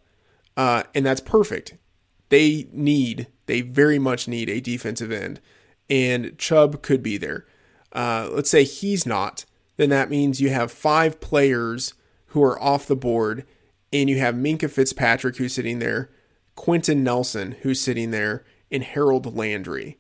Uh, 0.57 0.85
and 0.95 1.05
that's 1.05 1.21
perfect. 1.21 1.77
They 2.29 2.69
need, 2.73 3.27
they 3.47 3.61
very 3.63 3.99
much 3.99 4.29
need 4.29 4.49
a 4.49 4.61
defensive 4.61 5.13
end. 5.13 5.41
And 5.89 6.39
Chubb 6.39 6.83
could 6.83 7.03
be 7.03 7.17
there. 7.17 7.47
Uh, 7.93 8.29
let's 8.33 8.51
say 8.51 8.65
he's 8.65 9.05
not 9.07 9.45
then 9.83 9.91
that 9.91 10.11
means 10.11 10.41
you 10.41 10.51
have 10.51 10.71
five 10.71 11.21
players 11.21 11.95
who 12.27 12.43
are 12.43 12.61
off 12.63 12.87
the 12.87 12.97
board, 12.97 13.45
and 13.93 14.09
you 14.09 14.19
have 14.19 14.35
Minkah 14.35 14.71
Fitzpatrick 14.71 15.37
who's 15.37 15.53
sitting 15.53 15.81
there, 15.81 16.11
Quenton 16.55 17.03
Nelson 17.03 17.57
who's 17.63 17.81
sitting 17.81 18.11
there, 18.11 18.45
and 18.71 18.83
Harold 18.83 19.37
Landry. 19.37 19.99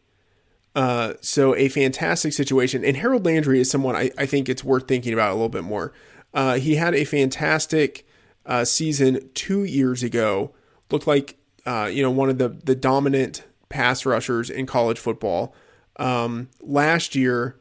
Uh, 0.74 1.14
so 1.20 1.54
a 1.56 1.68
fantastic 1.68 2.32
situation. 2.32 2.84
And 2.84 2.96
Harold 2.96 3.26
Landry 3.26 3.60
is 3.60 3.70
someone 3.70 3.94
I, 3.94 4.10
I 4.16 4.24
think 4.24 4.48
it's 4.48 4.64
worth 4.64 4.88
thinking 4.88 5.12
about 5.12 5.30
a 5.30 5.34
little 5.34 5.50
bit 5.50 5.64
more. 5.64 5.92
Uh, 6.32 6.54
he 6.54 6.76
had 6.76 6.94
a 6.94 7.04
fantastic 7.04 8.06
uh, 8.46 8.64
season 8.64 9.28
two 9.34 9.64
years 9.64 10.02
ago. 10.02 10.54
Looked 10.90 11.06
like 11.06 11.36
uh, 11.66 11.90
you 11.92 12.02
know 12.02 12.10
one 12.10 12.30
of 12.30 12.38
the 12.38 12.48
the 12.48 12.74
dominant 12.74 13.44
pass 13.68 14.06
rushers 14.06 14.48
in 14.48 14.66
college 14.66 14.98
football. 14.98 15.54
Um, 15.96 16.48
last 16.60 17.14
year, 17.14 17.58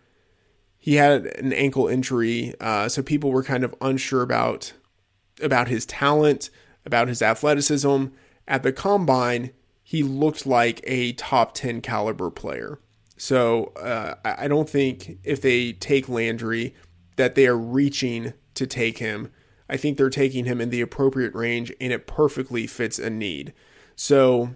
he 0.82 0.96
had 0.96 1.28
an 1.38 1.54
ankle 1.54 1.88
injury, 1.88 2.56
uh, 2.60 2.90
so 2.90 3.04
people 3.04 3.32
were 3.32 3.44
kind 3.44 3.64
of 3.64 3.76
unsure 3.80 4.24
about 4.24 4.74
about 5.42 5.68
his 5.68 5.86
talent, 5.86 6.50
about 6.86 7.08
his 7.08 7.22
athleticism. 7.22 8.08
At 8.48 8.64
the 8.64 8.74
combine, 8.74 9.52
he 9.84 10.02
looked 10.02 10.48
like 10.48 10.82
a 10.84 11.14
top 11.14 11.54
ten 11.54 11.82
caliber 11.82 12.32
player. 12.32 12.80
So 13.16 13.66
uh, 13.76 14.16
I 14.26 14.48
don't 14.48 14.68
think 14.68 15.20
if 15.24 15.40
they 15.40 15.74
take 15.74 16.10
Landry 16.10 16.74
that 17.16 17.36
they 17.36 17.46
are 17.46 17.58
reaching 17.58 18.34
to 18.56 18.66
take 18.66 18.98
him. 18.98 19.32
I 19.70 19.78
think 19.78 19.98
they're 19.98 20.10
taking 20.10 20.46
him 20.46 20.60
in 20.60 20.72
the 20.72 20.82
appropriate 20.82 21.36
range, 21.36 21.72
and 21.80 21.94
it 21.94 22.08
perfectly 22.08 22.66
fits 22.66 22.98
a 22.98 23.12
need. 23.12 23.54
So 23.96 24.56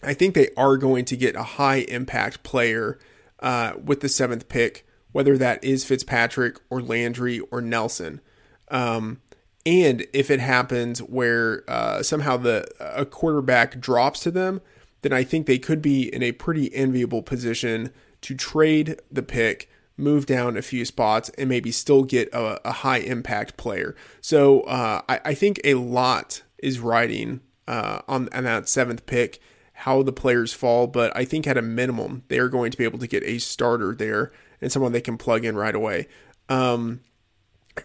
I 0.00 0.14
think 0.14 0.36
they 0.36 0.50
are 0.56 0.76
going 0.76 1.04
to 1.06 1.16
get 1.16 1.34
a 1.34 1.42
high 1.42 1.78
impact 1.88 2.44
player 2.44 3.00
uh, 3.40 3.72
with 3.84 4.00
the 4.00 4.08
seventh 4.08 4.48
pick 4.48 4.86
whether 5.12 5.36
that 5.38 5.62
is 5.64 5.84
Fitzpatrick 5.84 6.58
or 6.70 6.80
Landry 6.80 7.40
or 7.50 7.60
Nelson. 7.60 8.20
Um, 8.68 9.20
and 9.66 10.06
if 10.12 10.30
it 10.30 10.40
happens 10.40 11.00
where 11.00 11.64
uh, 11.68 12.02
somehow 12.02 12.36
the 12.36 12.66
a 12.80 13.04
quarterback 13.04 13.78
drops 13.80 14.20
to 14.20 14.30
them, 14.30 14.60
then 15.02 15.12
I 15.12 15.24
think 15.24 15.46
they 15.46 15.58
could 15.58 15.82
be 15.82 16.12
in 16.12 16.22
a 16.22 16.32
pretty 16.32 16.74
enviable 16.74 17.22
position 17.22 17.90
to 18.22 18.34
trade 18.34 19.00
the 19.10 19.22
pick, 19.22 19.70
move 19.96 20.26
down 20.26 20.56
a 20.56 20.62
few 20.62 20.84
spots, 20.84 21.30
and 21.36 21.48
maybe 21.48 21.70
still 21.70 22.04
get 22.04 22.28
a, 22.32 22.68
a 22.68 22.72
high 22.72 22.98
impact 22.98 23.56
player. 23.56 23.94
So 24.20 24.62
uh, 24.62 25.02
I, 25.08 25.20
I, 25.26 25.34
think 25.34 25.60
a 25.64 25.74
lot 25.74 26.42
is 26.58 26.80
riding 26.80 27.40
uh, 27.66 28.00
on, 28.08 28.28
on 28.32 28.44
that 28.44 28.68
seventh 28.68 29.06
pick, 29.06 29.40
how 29.72 30.02
the 30.02 30.12
players 30.12 30.52
fall. 30.52 30.86
But 30.86 31.14
I 31.16 31.24
think 31.24 31.46
at 31.46 31.56
a 31.56 31.62
minimum, 31.62 32.24
they 32.28 32.38
are 32.38 32.48
going 32.48 32.70
to 32.70 32.78
be 32.78 32.84
able 32.84 32.98
to 32.98 33.06
get 33.06 33.22
a 33.24 33.38
starter 33.38 33.94
there 33.94 34.32
and 34.60 34.70
someone 34.70 34.92
they 34.92 35.00
can 35.00 35.16
plug 35.16 35.44
in 35.44 35.56
right 35.56 35.74
away. 35.74 36.08
Um, 36.48 37.00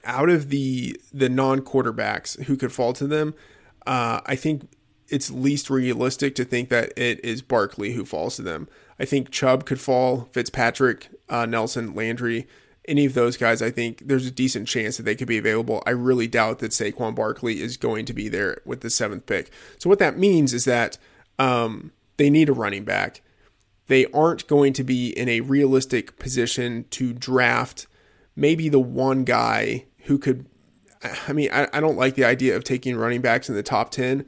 out 0.04 0.30
of 0.30 0.50
the 0.50 1.00
the 1.14 1.30
non 1.30 1.62
quarterbacks 1.62 2.42
who 2.44 2.58
could 2.58 2.72
fall 2.72 2.94
to 2.94 3.08
them, 3.08 3.34
uh, 3.86 4.22
I 4.26 4.36
think 4.36 4.68
it's 5.08 5.30
least 5.30 5.70
realistic 5.70 6.36
to 6.36 6.44
think 6.44 6.70
that 6.70 6.92
it 6.98 7.24
is 7.24 7.42
Barkley 7.42 7.94
who 7.94 8.06
falls 8.06 8.36
to 8.38 8.42
them. 8.42 8.68
I 9.00 9.06
think 9.06 9.30
Chubb 9.30 9.66
could 9.66 9.80
fall, 9.80 10.30
Fitzpatrick, 10.32 11.10
uh, 11.30 11.46
Nelson, 11.46 11.94
Landry, 11.94 12.48
any 12.88 13.06
of 13.06 13.14
those 13.14 13.38
guys. 13.38 13.62
I 13.62 13.70
think 13.70 14.08
there's 14.08 14.26
a 14.26 14.32
decent 14.32 14.68
chance 14.68 14.98
that 14.98 15.04
they 15.04 15.16
could 15.16 15.28
be 15.28 15.38
available. 15.38 15.84
I 15.86 15.92
really 15.92 16.28
doubt 16.28 16.60
that 16.60 16.72
Saquon 16.72 17.14
Barkley 17.14 17.62
is 17.62 17.78
going 17.78 18.06
to 18.06 18.14
be 18.14 18.30
there 18.30 18.62
with 18.66 18.82
the 18.82 18.90
seventh 18.90 19.26
pick. 19.26 19.52
So 19.78 19.90
what 19.90 20.00
that 20.00 20.18
means 20.18 20.54
is 20.54 20.66
that 20.66 20.98
um, 21.38 21.92
they 22.18 22.30
need 22.30 22.50
a 22.50 22.54
running 22.54 22.84
back 22.84 23.22
they 23.88 24.06
aren't 24.08 24.48
going 24.48 24.74
to 24.74 24.84
be 24.84 25.10
in 25.10 25.30
a 25.30 25.42
realistic 25.42 26.18
position 26.18 26.86
to 26.92 27.14
draft 27.14 27.88
maybe 28.36 28.70
the 28.70 28.80
one 28.80 29.24
guy 29.24 29.86
who 30.06 30.18
could. 30.18 30.46
I 31.28 31.34
mean, 31.34 31.50
I, 31.52 31.68
I 31.72 31.80
don't 31.80 31.98
like 31.98 32.16
the 32.16 32.26
idea 32.26 32.56
of 32.56 32.64
taking 32.64 32.96
running 32.96 33.22
backs 33.22 33.48
in 33.48 33.56
the 33.56 33.64
top 33.64 33.92
10, 33.92 34.26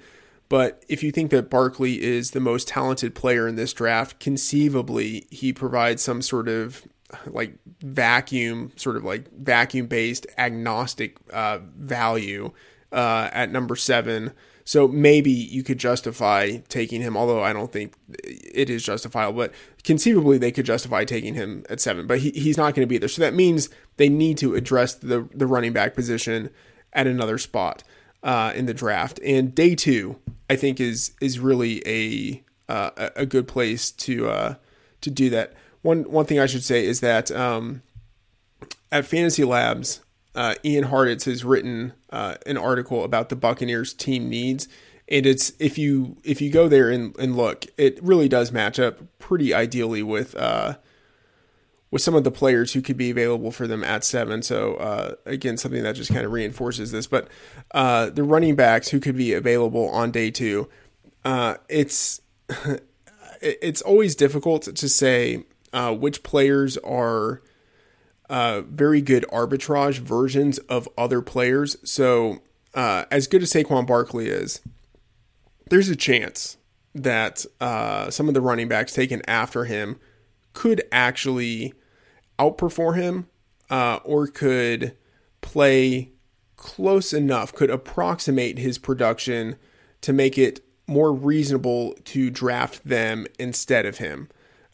but 0.49 0.83
if 0.87 1.01
you 1.01 1.11
think 1.11 1.31
that 1.31 1.49
Barkley 1.49 2.03
is 2.03 2.31
the 2.31 2.39
most 2.39 2.67
talented 2.67 3.15
player 3.15 3.47
in 3.47 3.55
this 3.55 3.73
draft, 3.73 4.19
conceivably 4.19 5.27
he 5.31 5.51
provides 5.51 6.03
some 6.03 6.21
sort 6.21 6.47
of 6.47 6.87
like 7.25 7.57
vacuum, 7.81 8.71
sort 8.75 8.95
of 8.95 9.03
like 9.03 9.31
vacuum 9.33 9.87
based 9.87 10.27
agnostic 10.37 11.17
uh, 11.33 11.59
value 11.75 12.51
uh, 12.91 13.29
at 13.31 13.51
number 13.51 13.75
seven 13.75 14.33
so 14.67 14.85
maybe 14.85 15.31
you 15.31 15.63
could 15.63 15.77
justify 15.77 16.57
taking 16.67 17.01
him, 17.01 17.15
although 17.15 17.41
I 17.41 17.53
don't 17.53 17.71
think 17.71 17.93
it 18.09 18.69
is 18.69 18.83
justifiable, 18.83 19.37
but 19.37 19.53
conceivably 19.85 20.37
they 20.37 20.51
could 20.51 20.65
justify 20.65 21.05
taking 21.05 21.35
him 21.35 21.63
at 21.69 21.79
seven, 21.79 22.05
but 22.05 22.19
he, 22.19 22.31
he's 22.31 22.57
not 22.57 22.75
going 22.75 22.85
to 22.85 22.89
be 22.89 22.97
there. 22.97 23.07
So 23.07 23.21
that 23.21 23.33
means 23.33 23.69
they 23.95 24.09
need 24.09 24.37
to 24.39 24.55
address 24.55 24.93
the, 24.93 25.29
the 25.33 25.47
running 25.47 25.71
back 25.71 25.95
position 25.95 26.49
at 26.91 27.07
another 27.07 27.37
spot 27.37 27.81
uh, 28.23 28.51
in 28.55 28.65
the 28.65 28.73
draft. 28.73 29.21
And 29.23 29.55
day 29.55 29.73
two, 29.73 30.19
I 30.49 30.57
think 30.57 30.81
is 30.81 31.11
is 31.21 31.39
really 31.39 31.81
a 31.87 32.43
uh, 32.67 33.11
a 33.15 33.25
good 33.25 33.47
place 33.47 33.89
to 33.91 34.27
uh, 34.27 34.55
to 34.99 35.09
do 35.09 35.29
that. 35.29 35.53
One 35.81 36.03
one 36.11 36.25
thing 36.25 36.39
I 36.39 36.45
should 36.45 36.65
say 36.65 36.85
is 36.85 36.99
that 36.99 37.31
um, 37.31 37.83
at 38.91 39.05
Fantasy 39.05 39.45
Labs, 39.45 40.01
uh, 40.37 40.53
Ian 40.63 40.85
Hartitz 40.85 41.25
has 41.25 41.43
written 41.43 41.93
uh, 42.11 42.35
an 42.45 42.57
article 42.57 43.03
about 43.03 43.29
the 43.29 43.35
Buccaneers 43.35 43.91
team 43.91 44.29
needs, 44.29 44.67
and 45.09 45.25
it's 45.25 45.51
if 45.59 45.79
you 45.79 46.15
if 46.23 46.41
you 46.41 46.51
go 46.51 46.67
there 46.67 46.91
and, 46.91 47.17
and 47.17 47.35
look, 47.35 47.65
it 47.75 48.01
really 48.03 48.29
does 48.29 48.51
match 48.51 48.79
up 48.79 48.99
pretty 49.17 49.51
ideally 49.51 50.03
with 50.03 50.35
uh, 50.35 50.75
with 51.89 52.03
some 52.03 52.13
of 52.13 52.23
the 52.23 52.29
players 52.29 52.73
who 52.73 52.83
could 52.83 52.97
be 52.97 53.09
available 53.09 53.49
for 53.49 53.65
them 53.65 53.83
at 53.83 54.03
seven. 54.03 54.43
So 54.43 54.75
uh, 54.75 55.15
again, 55.25 55.57
something 55.57 55.81
that 55.81 55.95
just 55.95 56.13
kind 56.13 56.23
of 56.23 56.31
reinforces 56.31 56.91
this. 56.91 57.07
But 57.07 57.29
uh, 57.71 58.11
the 58.11 58.23
running 58.23 58.55
backs 58.55 58.89
who 58.89 58.99
could 58.99 59.17
be 59.17 59.33
available 59.33 59.89
on 59.89 60.11
day 60.11 60.29
two, 60.29 60.69
uh, 61.25 61.55
it's 61.67 62.21
it's 63.41 63.81
always 63.81 64.15
difficult 64.15 64.63
to 64.75 64.87
say 64.87 65.45
which 65.73 66.21
players 66.21 66.77
are 66.77 67.41
uh, 68.29 68.61
very 68.61 69.01
good 69.01 69.25
arbitrage 69.31 69.99
versions 69.99 70.57
of 70.59 70.87
other 70.97 71.21
players. 71.21 71.77
So 71.83 72.39
uh, 72.73 73.05
as 73.11 73.27
good 73.27 73.43
as 73.43 73.51
Saquon 73.51 73.87
Barkley 73.87 74.27
is, 74.27 74.61
there's 75.69 75.89
a 75.89 75.95
chance 75.95 76.57
that 76.95 77.45
some 78.09 78.27
of 78.27 78.33
the 78.33 78.41
running 78.41 78.67
backs 78.67 78.93
taken 78.93 79.21
after 79.27 79.65
him 79.65 79.99
could 80.53 80.81
actually 80.91 81.73
outperform 82.39 82.95
him 82.95 83.27
uh, 83.69 83.99
or 84.03 84.27
could 84.27 84.97
play 85.41 86.11
close 86.55 87.13
enough, 87.13 87.53
could 87.53 87.69
approximate 87.69 88.57
his 88.57 88.77
production 88.77 89.55
to 90.01 90.11
make 90.11 90.37
it 90.37 90.61
more 90.87 91.13
reasonable 91.13 91.93
to 92.05 92.29
draft 92.29 92.83
them 92.87 93.27
instead 93.37 93.85
of 93.85 93.97
him. 93.97 94.29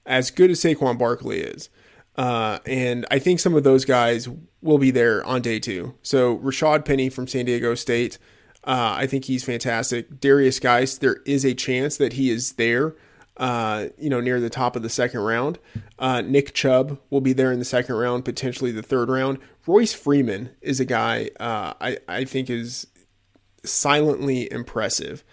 As 0.05 0.31
good 0.31 0.51
as 0.51 0.61
Saquon 0.61 0.97
Barkley 0.97 1.39
is. 1.39 1.69
Uh, 2.15 2.59
and 2.65 3.05
I 3.09 3.19
think 3.19 3.39
some 3.39 3.55
of 3.55 3.63
those 3.63 3.85
guys 3.85 4.29
will 4.61 4.77
be 4.77 4.91
there 4.91 5.23
on 5.25 5.41
day 5.41 5.59
two. 5.59 5.95
So 6.01 6.37
Rashaad 6.37 6.85
Penny 6.85 7.09
from 7.09 7.27
San 7.27 7.45
Diego 7.45 7.75
State, 7.75 8.17
uh, 8.63 8.95
I 8.97 9.07
think 9.07 9.25
he's 9.25 9.43
fantastic. 9.43 10.21
Derrius 10.21 10.61
Guice, 10.61 10.97
there 10.97 11.17
is 11.25 11.43
a 11.43 11.53
chance 11.53 11.97
that 11.97 12.13
he 12.13 12.29
is 12.29 12.53
there 12.53 12.95
uh, 13.37 13.87
you 13.97 14.09
know, 14.09 14.19
near 14.19 14.39
the 14.39 14.49
top 14.49 14.75
of 14.75 14.83
the 14.83 14.89
second 14.89 15.21
round. 15.21 15.59
Uh, 15.97 16.21
Nick 16.21 16.53
Chubb 16.53 16.99
will 17.09 17.21
be 17.21 17.33
there 17.33 17.51
in 17.51 17.59
the 17.59 17.65
second 17.65 17.95
round, 17.95 18.25
potentially 18.25 18.71
the 18.71 18.83
third 18.83 19.09
round. 19.09 19.39
Royce 19.65 19.93
Freeman 19.93 20.51
is 20.61 20.79
a 20.79 20.85
guy 20.85 21.29
uh, 21.39 21.73
I, 21.81 21.97
I 22.07 22.25
think 22.25 22.49
is 22.49 22.87
silently 23.63 24.51
impressive. 24.51 25.23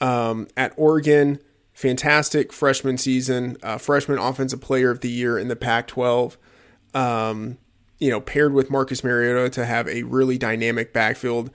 Um, 0.00 0.48
at 0.56 0.74
Oregon, 0.76 1.40
fantastic 1.76 2.54
freshman 2.54 2.96
season, 2.96 3.54
uh, 3.62 3.76
freshman 3.76 4.18
offensive 4.18 4.62
player 4.62 4.90
of 4.90 5.00
the 5.00 5.10
year 5.10 5.38
in 5.38 5.48
the 5.48 5.54
Pac 5.54 5.86
12. 5.86 6.38
Um, 6.94 7.58
you 7.98 8.08
know, 8.08 8.18
paired 8.18 8.54
with 8.54 8.70
Marcus 8.70 9.04
Mariota 9.04 9.50
to 9.50 9.66
have 9.66 9.86
a 9.86 10.02
really 10.04 10.38
dynamic 10.38 10.94
backfield 10.94 11.50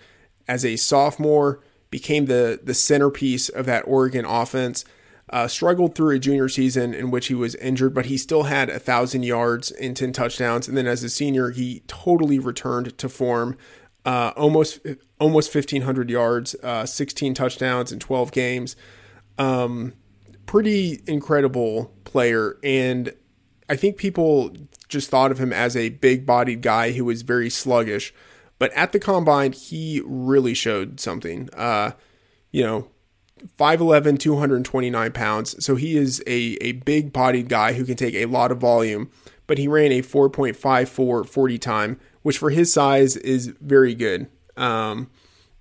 as 0.47 0.63
a 0.63 0.75
sophomore, 0.75 1.59
became 1.89 2.27
the 2.27 2.59
the 2.63 2.73
centerpiece 2.75 3.49
of 3.49 3.65
that 3.65 3.83
Oregon 3.87 4.23
offense. 4.23 4.85
Uh, 5.29 5.47
struggled 5.47 5.95
through 5.95 6.15
a 6.15 6.19
junior 6.19 6.49
season 6.49 6.93
in 6.93 7.09
which 7.09 7.27
he 7.27 7.33
was 7.33 7.55
injured, 7.55 7.93
but 7.93 8.07
he 8.07 8.17
still 8.17 8.43
had 8.43 8.69
a 8.69 8.79
thousand 8.79 9.23
yards 9.23 9.71
and 9.71 9.97
ten 9.97 10.11
touchdowns. 10.13 10.67
And 10.67 10.77
then 10.77 10.87
as 10.87 11.03
a 11.03 11.09
senior, 11.09 11.51
he 11.51 11.83
totally 11.87 12.37
returned 12.37 12.95
to 12.97 13.09
form. 13.09 13.57
Uh, 14.05 14.33
almost 14.35 14.79
almost 15.19 15.51
fifteen 15.51 15.83
hundred 15.83 16.09
yards, 16.11 16.55
uh, 16.61 16.85
sixteen 16.85 17.33
touchdowns 17.33 17.91
in 17.91 17.97
twelve 17.99 18.31
games. 18.31 18.75
Um, 19.37 19.93
pretty 20.51 21.01
incredible 21.07 21.93
player, 22.03 22.57
and 22.61 23.13
I 23.69 23.77
think 23.77 23.95
people 23.95 24.51
just 24.89 25.09
thought 25.09 25.31
of 25.31 25.39
him 25.39 25.53
as 25.53 25.77
a 25.77 25.87
big-bodied 25.87 26.61
guy 26.61 26.91
who 26.91 27.05
was 27.05 27.21
very 27.21 27.49
sluggish. 27.49 28.13
But 28.59 28.73
at 28.73 28.91
the 28.91 28.99
combine, 28.99 29.53
he 29.53 30.01
really 30.05 30.53
showed 30.53 30.99
something. 30.99 31.47
Uh, 31.53 31.91
you 32.51 32.63
know, 32.63 32.89
5'11, 33.57 34.19
229 34.19 35.13
pounds. 35.13 35.63
So 35.63 35.77
he 35.77 35.95
is 35.95 36.21
a, 36.27 36.57
a 36.59 36.73
big 36.73 37.13
bodied 37.13 37.47
guy 37.47 37.71
who 37.71 37.85
can 37.85 37.95
take 37.95 38.15
a 38.15 38.25
lot 38.25 38.51
of 38.51 38.57
volume, 38.57 39.09
but 39.47 39.57
he 39.57 39.69
ran 39.69 39.93
a 39.93 40.01
4.54 40.01 41.25
40 41.25 41.57
time, 41.59 41.97
which 42.23 42.37
for 42.37 42.49
his 42.49 42.73
size 42.73 43.15
is 43.15 43.53
very 43.61 43.95
good. 43.95 44.27
Um, 44.57 45.09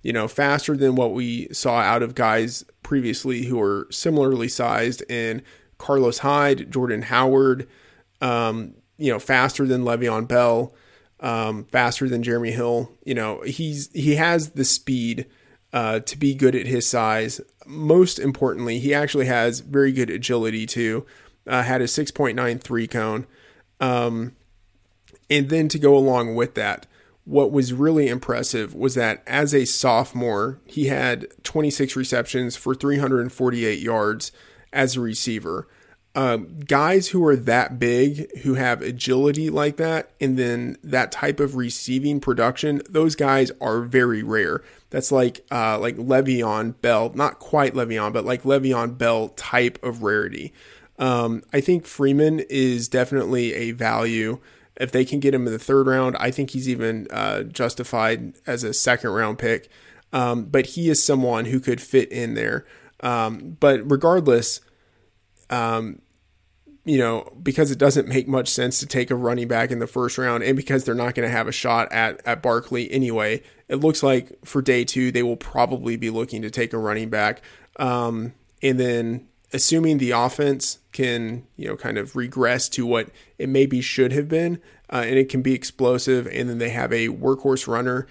you 0.03 0.13
know, 0.13 0.27
faster 0.27 0.75
than 0.75 0.95
what 0.95 1.13
we 1.13 1.47
saw 1.53 1.79
out 1.79 2.03
of 2.03 2.15
guys 2.15 2.65
previously 2.83 3.45
who 3.45 3.61
are 3.61 3.87
similarly 3.91 4.47
sized 4.47 5.03
in 5.09 5.41
Carlos 5.77 6.19
Hyde, 6.19 6.71
Jordan 6.71 7.03
Howard, 7.03 7.67
um, 8.21 8.75
you 8.97 9.11
know, 9.11 9.19
faster 9.19 9.65
than 9.65 9.83
Le'Veon 9.83 10.27
Bell, 10.27 10.73
um, 11.19 11.65
faster 11.65 12.09
than 12.09 12.23
Jeremy 12.23 12.51
Hill. 12.51 12.91
You 13.03 13.15
know, 13.15 13.41
he's 13.41 13.91
he 13.93 14.15
has 14.15 14.51
the 14.51 14.65
speed 14.65 15.27
uh, 15.73 15.99
to 16.01 16.17
be 16.17 16.35
good 16.35 16.55
at 16.55 16.67
his 16.67 16.87
size. 16.87 17.41
Most 17.65 18.19
importantly, 18.19 18.79
he 18.79 18.93
actually 18.93 19.27
has 19.27 19.59
very 19.61 19.91
good 19.91 20.09
agility 20.09 20.65
too. 20.65 21.05
Uh, 21.47 21.63
had 21.63 21.81
a 21.81 21.85
6.93 21.85 22.89
cone. 22.89 23.25
Um, 23.79 24.35
and 25.29 25.49
then 25.49 25.67
to 25.69 25.79
go 25.79 25.97
along 25.97 26.35
with 26.35 26.53
that, 26.55 26.85
what 27.25 27.51
was 27.51 27.73
really 27.73 28.07
impressive 28.07 28.73
was 28.73 28.95
that 28.95 29.23
as 29.27 29.53
a 29.53 29.65
sophomore, 29.65 30.59
he 30.65 30.87
had 30.87 31.27
26 31.43 31.95
receptions 31.95 32.55
for 32.55 32.73
348 32.73 33.79
yards 33.79 34.31
as 34.73 34.95
a 34.95 35.01
receiver. 35.01 35.67
Um, 36.13 36.59
guys 36.65 37.09
who 37.09 37.25
are 37.25 37.37
that 37.37 37.79
big, 37.79 38.39
who 38.39 38.55
have 38.55 38.81
agility 38.81 39.49
like 39.49 39.77
that, 39.77 40.11
and 40.19 40.37
then 40.37 40.77
that 40.83 41.11
type 41.11 41.39
of 41.39 41.55
receiving 41.55 42.19
production, 42.19 42.81
those 42.89 43.15
guys 43.15 43.49
are 43.61 43.81
very 43.81 44.21
rare. 44.21 44.61
That's 44.89 45.11
like 45.11 45.45
uh, 45.51 45.79
like 45.79 45.95
Le'Veon 45.95 46.81
Bell, 46.81 47.13
not 47.15 47.39
quite 47.39 47.75
Le'Veon, 47.75 48.11
but 48.11 48.25
like 48.25 48.43
Le'Veon 48.43 48.97
Bell 48.97 49.29
type 49.29 49.81
of 49.83 50.03
rarity. 50.03 50.51
Um, 50.99 51.43
I 51.53 51.61
think 51.61 51.85
Freeman 51.85 52.41
is 52.49 52.89
definitely 52.89 53.53
a 53.53 53.71
value. 53.71 54.39
If 54.81 54.91
they 54.91 55.05
can 55.05 55.19
get 55.19 55.33
him 55.33 55.45
in 55.45 55.53
the 55.53 55.59
third 55.59 55.87
round, 55.87 56.17
I 56.19 56.31
think 56.31 56.49
he's 56.49 56.67
even 56.67 57.07
uh, 57.11 57.43
justified 57.43 58.33
as 58.47 58.63
a 58.63 58.73
second 58.73 59.11
round 59.11 59.37
pick. 59.37 59.69
Um, 60.13 60.45
but 60.45 60.65
he 60.65 60.89
is 60.89 61.01
someone 61.01 61.45
who 61.45 61.59
could 61.59 61.79
fit 61.79 62.11
in 62.11 62.33
there. 62.33 62.65
Um, 63.01 63.57
but 63.59 63.89
regardless, 63.89 64.59
um, 65.49 66.01
you 66.83 66.97
know, 66.97 67.31
because 67.41 67.69
it 67.69 67.77
doesn't 67.77 68.07
make 68.07 68.27
much 68.27 68.47
sense 68.47 68.79
to 68.79 68.85
take 68.85 69.11
a 69.11 69.15
running 69.15 69.47
back 69.47 69.71
in 69.71 69.79
the 69.79 69.87
first 69.87 70.17
round, 70.17 70.43
and 70.43 70.55
because 70.55 70.83
they're 70.83 70.95
not 70.95 71.13
going 71.13 71.27
to 71.27 71.31
have 71.31 71.47
a 71.47 71.51
shot 71.51 71.91
at 71.91 72.21
at 72.25 72.41
Barkley 72.41 72.91
anyway, 72.91 73.43
it 73.67 73.75
looks 73.75 74.01
like 74.01 74.33
for 74.43 74.61
day 74.61 74.83
two 74.83 75.11
they 75.11 75.23
will 75.23 75.37
probably 75.37 75.95
be 75.95 76.09
looking 76.09 76.41
to 76.41 76.49
take 76.49 76.73
a 76.73 76.77
running 76.77 77.09
back, 77.09 77.41
um, 77.77 78.33
and 78.63 78.79
then 78.79 79.27
assuming 79.53 79.97
the 79.97 80.11
offense 80.11 80.79
can 80.91 81.45
you 81.55 81.67
know 81.67 81.75
kind 81.75 81.97
of 81.97 82.15
regress 82.15 82.69
to 82.69 82.85
what 82.85 83.09
it 83.37 83.49
maybe 83.49 83.81
should 83.81 84.11
have 84.11 84.27
been, 84.27 84.61
uh, 84.91 85.03
and 85.05 85.17
it 85.17 85.29
can 85.29 85.41
be 85.41 85.53
explosive, 85.53 86.27
and 86.27 86.49
then 86.49 86.57
they 86.57 86.69
have 86.69 86.91
a 86.91 87.07
workhorse 87.09 87.67
runner. 87.67 88.07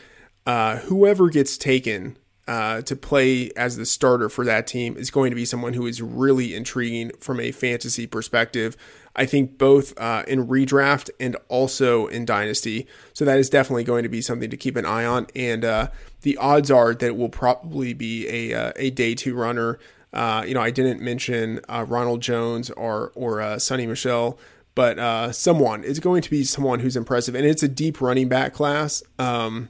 Uh, 0.47 0.79
whoever 0.79 1.29
gets 1.29 1.57
taken 1.59 2.17
uh, 2.51 2.83
to 2.83 2.97
play 2.97 3.49
as 3.57 3.77
the 3.77 3.87
starter 3.87 4.29
for 4.29 4.45
that 4.45 4.67
team 4.67 4.97
is 4.97 5.09
going 5.09 5.31
to 5.31 5.37
be 5.37 5.45
someone 5.45 5.75
who 5.75 5.87
is 5.87 6.03
really 6.03 6.53
intriguing 6.53 7.13
from 7.21 7.39
a 7.39 7.53
fantasy 7.53 8.09
perspective. 8.09 8.77
I 9.15 9.25
think 9.25 9.57
both 9.57 9.97
uh, 10.01 10.25
in 10.27 10.49
redraft 10.49 11.11
and 11.21 11.37
also 11.49 12.09
in 12.09 12.25
dynasty. 12.25 12.89
So 13.13 13.25
that 13.25 13.39
is 13.39 13.51
definitely 13.51 13.85
going 13.85 14.03
to 14.03 14.09
be 14.09 14.21
something 14.21 14.51
to 14.51 14.57
keep 14.57 14.75
an 14.75 14.85
eye 14.85 15.05
on. 15.05 15.29
And 15.37 15.65
uh, 15.65 15.91
the 16.23 16.37
odds 16.39 16.73
are 16.73 16.93
that 16.93 17.07
it 17.07 17.17
will 17.17 17.29
probably 17.29 17.93
be 17.93 18.27
a 18.29 18.69
uh, 18.69 18.73
a 18.75 18.91
day 18.91 19.15
two 19.15 19.37
runner. 19.37 19.79
Uh, 20.13 20.45
you 20.47 20.55
know, 20.55 20.61
I 20.61 20.71
didn't 20.71 21.01
mention 21.01 21.61
uh, 21.69 21.85
Ronald 21.89 22.21
Jones 22.21 22.71
or 22.71 23.13
or 23.15 23.39
Sony 23.57 23.89
Michel, 23.89 24.39
but 24.75 25.35
someone 25.35 25.85
is 25.85 26.01
going 26.01 26.23
to 26.23 26.31
be 26.31 26.45
someone 26.45 26.81
who's 26.81 26.97
impressive, 26.97 27.35
and 27.35 27.47
it's 27.47 27.63
a 27.63 27.69
deep 27.69 28.01
running 28.01 28.29
back 28.29 28.53
class. 28.53 29.03
Um, 29.19 29.69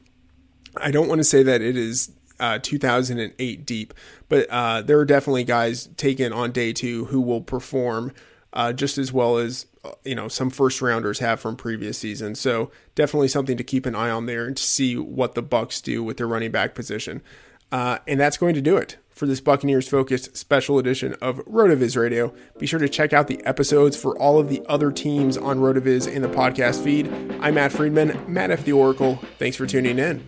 I 0.77 0.91
don't 0.91 1.09
want 1.09 1.19
to 1.19 1.25
say 1.25 1.43
that 1.43 1.61
it 1.61 1.77
is 1.77 2.13
uh, 2.39 2.59
2008 2.61 3.67
deep, 3.67 3.95
but 4.29 4.47
uh, 4.51 4.83
there 4.83 4.99
are 4.99 5.05
definitely 5.05 5.45
guys 5.45 5.89
taken 5.97 6.33
on 6.33 6.53
day 6.53 6.73
two 6.73 7.07
who 7.07 7.21
will 7.21 7.41
perform 7.41 8.13
uh, 8.53 8.73
just 8.73 8.99
as 8.99 9.13
well 9.13 9.37
as 9.37 9.67
uh, 9.85 9.93
you 10.05 10.15
know 10.15 10.29
some 10.29 10.51
first 10.51 10.83
rounders 10.83 11.19
have 11.19 11.41
from 11.41 11.57
previous 11.57 11.99
seasons. 11.99 12.41
So 12.41 12.71
definitely 12.95 13.29
something 13.29 13.57
to 13.57 13.65
keep 13.65 13.87
an 13.87 13.95
eye 13.95 14.11
on 14.11 14.27
there 14.27 14.47
and 14.47 14.57
to 14.57 14.63
see 14.63 14.97
what 14.97 15.35
the 15.35 15.43
Bucs 15.43 15.83
do 15.83 16.03
with 16.03 16.17
their 16.17 16.27
running 16.27 16.51
back 16.51 16.75
position. 16.75 17.23
Uh, 17.71 17.99
and 18.09 18.19
that's 18.19 18.37
going 18.37 18.55
to 18.55 18.61
do 18.61 18.77
it 18.77 18.97
for 19.21 19.27
this 19.27 19.43
Buccaneers 19.43 19.87
focused 19.87 20.35
special 20.35 20.79
edition 20.79 21.15
of 21.21 21.45
RotoViz 21.45 21.95
Radio. 21.95 22.33
Be 22.59 22.65
sure 22.65 22.79
to 22.79 22.89
check 22.89 23.13
out 23.13 23.27
the 23.27 23.45
episodes 23.45 23.95
for 23.95 24.19
all 24.19 24.41
of 24.41 24.49
the 24.49 24.63
other 24.67 24.91
teams 24.91 25.37
on 25.37 25.59
RotoViz 25.59 26.11
in 26.11 26.23
the 26.23 26.29
podcast 26.29 26.83
feed. 26.83 27.07
I'm 27.39 27.57
Matt 27.57 27.71
Freedman, 27.71 28.25
Matt 28.27 28.51
F. 28.51 28.65
The 28.65 28.73
Oracle. 28.73 29.17
Thanks 29.39 29.59
for 29.59 29.67
tuning 29.67 29.99
in. 29.99 30.25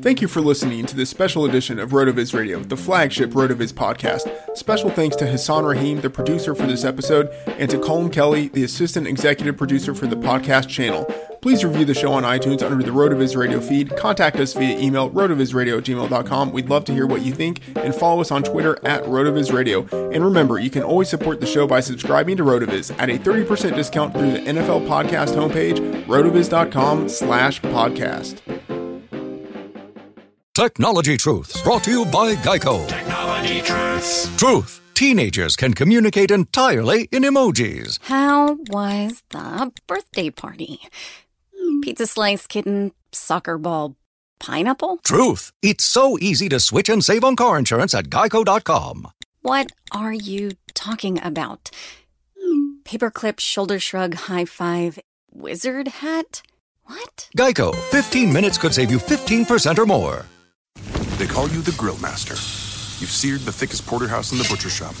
Thank 0.00 0.22
you 0.22 0.28
for 0.28 0.40
listening 0.40 0.86
to 0.86 0.96
this 0.96 1.10
special 1.10 1.44
edition 1.44 1.78
of 1.78 1.90
RotoViz 1.90 2.32
Radio, 2.32 2.60
the 2.60 2.76
flagship 2.76 3.32
RotoViz 3.32 3.74
podcast. 3.74 4.56
Special 4.56 4.88
thanks 4.88 5.14
to 5.16 5.26
Hassan 5.26 5.66
Rahim, 5.66 6.00
the 6.00 6.08
producer 6.08 6.54
for 6.54 6.66
this 6.66 6.84
episode, 6.84 7.28
and 7.46 7.68
to 7.68 7.78
Colin 7.78 8.08
Kelly, 8.08 8.48
the 8.48 8.64
assistant 8.64 9.06
executive 9.06 9.58
producer 9.58 9.94
for 9.94 10.06
the 10.06 10.16
podcast 10.16 10.68
channel. 10.68 11.04
Please 11.46 11.64
review 11.64 11.84
the 11.84 11.94
show 11.94 12.12
on 12.12 12.24
iTunes 12.24 12.60
under 12.60 12.84
the 12.84 12.90
RotoViz 12.90 13.36
Radio 13.36 13.60
feed. 13.60 13.96
Contact 13.96 14.34
us 14.40 14.52
via 14.52 14.76
email, 14.80 15.08
rotovizradio@gmail.com. 15.10 16.50
We'd 16.50 16.68
love 16.68 16.84
to 16.86 16.92
hear 16.92 17.06
what 17.06 17.22
you 17.22 17.32
think, 17.32 17.60
and 17.76 17.94
follow 17.94 18.20
us 18.20 18.32
on 18.32 18.42
Twitter 18.42 18.76
at 18.84 19.04
RotoViz 19.04 19.52
Radio. 19.52 19.86
And 20.10 20.24
remember, 20.24 20.58
you 20.58 20.70
can 20.70 20.82
always 20.82 21.08
support 21.08 21.38
the 21.38 21.46
show 21.46 21.64
by 21.68 21.78
subscribing 21.78 22.36
to 22.38 22.42
RotoViz 22.42 22.96
at 22.98 23.10
a 23.10 23.16
30% 23.16 23.76
discount 23.76 24.12
through 24.12 24.32
the 24.32 24.40
NFL 24.40 24.80
podcast 24.88 25.36
homepage, 25.36 25.78
rotoviz.com 26.06 27.08
slash 27.08 27.60
podcast. 27.60 28.40
Technology 30.52 31.16
Truths, 31.16 31.62
brought 31.62 31.84
to 31.84 31.92
you 31.92 32.04
by 32.06 32.34
Geico. 32.34 32.88
Technology 32.88 33.62
Truths. 33.62 34.36
Truth. 34.36 34.80
Teenagers 34.94 35.54
can 35.54 35.74
communicate 35.74 36.32
entirely 36.32 37.06
in 37.12 37.22
emojis. 37.22 38.00
How 38.02 38.56
was 38.68 39.22
the 39.30 39.70
birthday 39.86 40.30
party? 40.30 40.80
Pizza 41.82 42.06
slice, 42.06 42.46
kitten, 42.46 42.92
soccer 43.12 43.58
ball, 43.58 43.96
pineapple? 44.38 44.98
Truth. 45.04 45.52
It's 45.62 45.84
so 45.84 46.18
easy 46.18 46.48
to 46.48 46.60
switch 46.60 46.88
and 46.88 47.04
save 47.04 47.24
on 47.24 47.36
car 47.36 47.58
insurance 47.58 47.94
at 47.94 48.06
geico.com. 48.06 49.08
What 49.42 49.70
are 49.92 50.12
you 50.12 50.52
talking 50.74 51.20
about? 51.22 51.70
Paperclip, 52.84 53.40
shoulder 53.40 53.78
shrug, 53.78 54.14
high 54.14 54.44
five, 54.44 54.98
wizard 55.32 55.88
hat? 55.88 56.42
What? 56.84 57.28
Geico. 57.36 57.74
15 57.90 58.32
minutes 58.32 58.58
could 58.58 58.74
save 58.74 58.90
you 58.90 58.98
15% 58.98 59.78
or 59.78 59.86
more. 59.86 60.26
They 61.18 61.26
call 61.26 61.48
you 61.48 61.62
the 61.62 61.74
Grill 61.78 61.98
Master. 61.98 62.34
You've 63.00 63.10
seared 63.10 63.40
the 63.40 63.52
thickest 63.52 63.86
porterhouse 63.86 64.32
in 64.32 64.38
the 64.38 64.46
butcher 64.48 64.70
shop. 64.70 64.94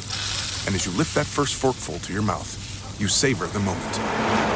And 0.66 0.74
as 0.74 0.84
you 0.84 0.92
lift 0.92 1.14
that 1.14 1.26
first 1.26 1.54
forkful 1.54 1.98
to 2.00 2.12
your 2.12 2.22
mouth, 2.22 3.00
you 3.00 3.08
savor 3.08 3.46
the 3.46 3.60
moment. 3.60 4.55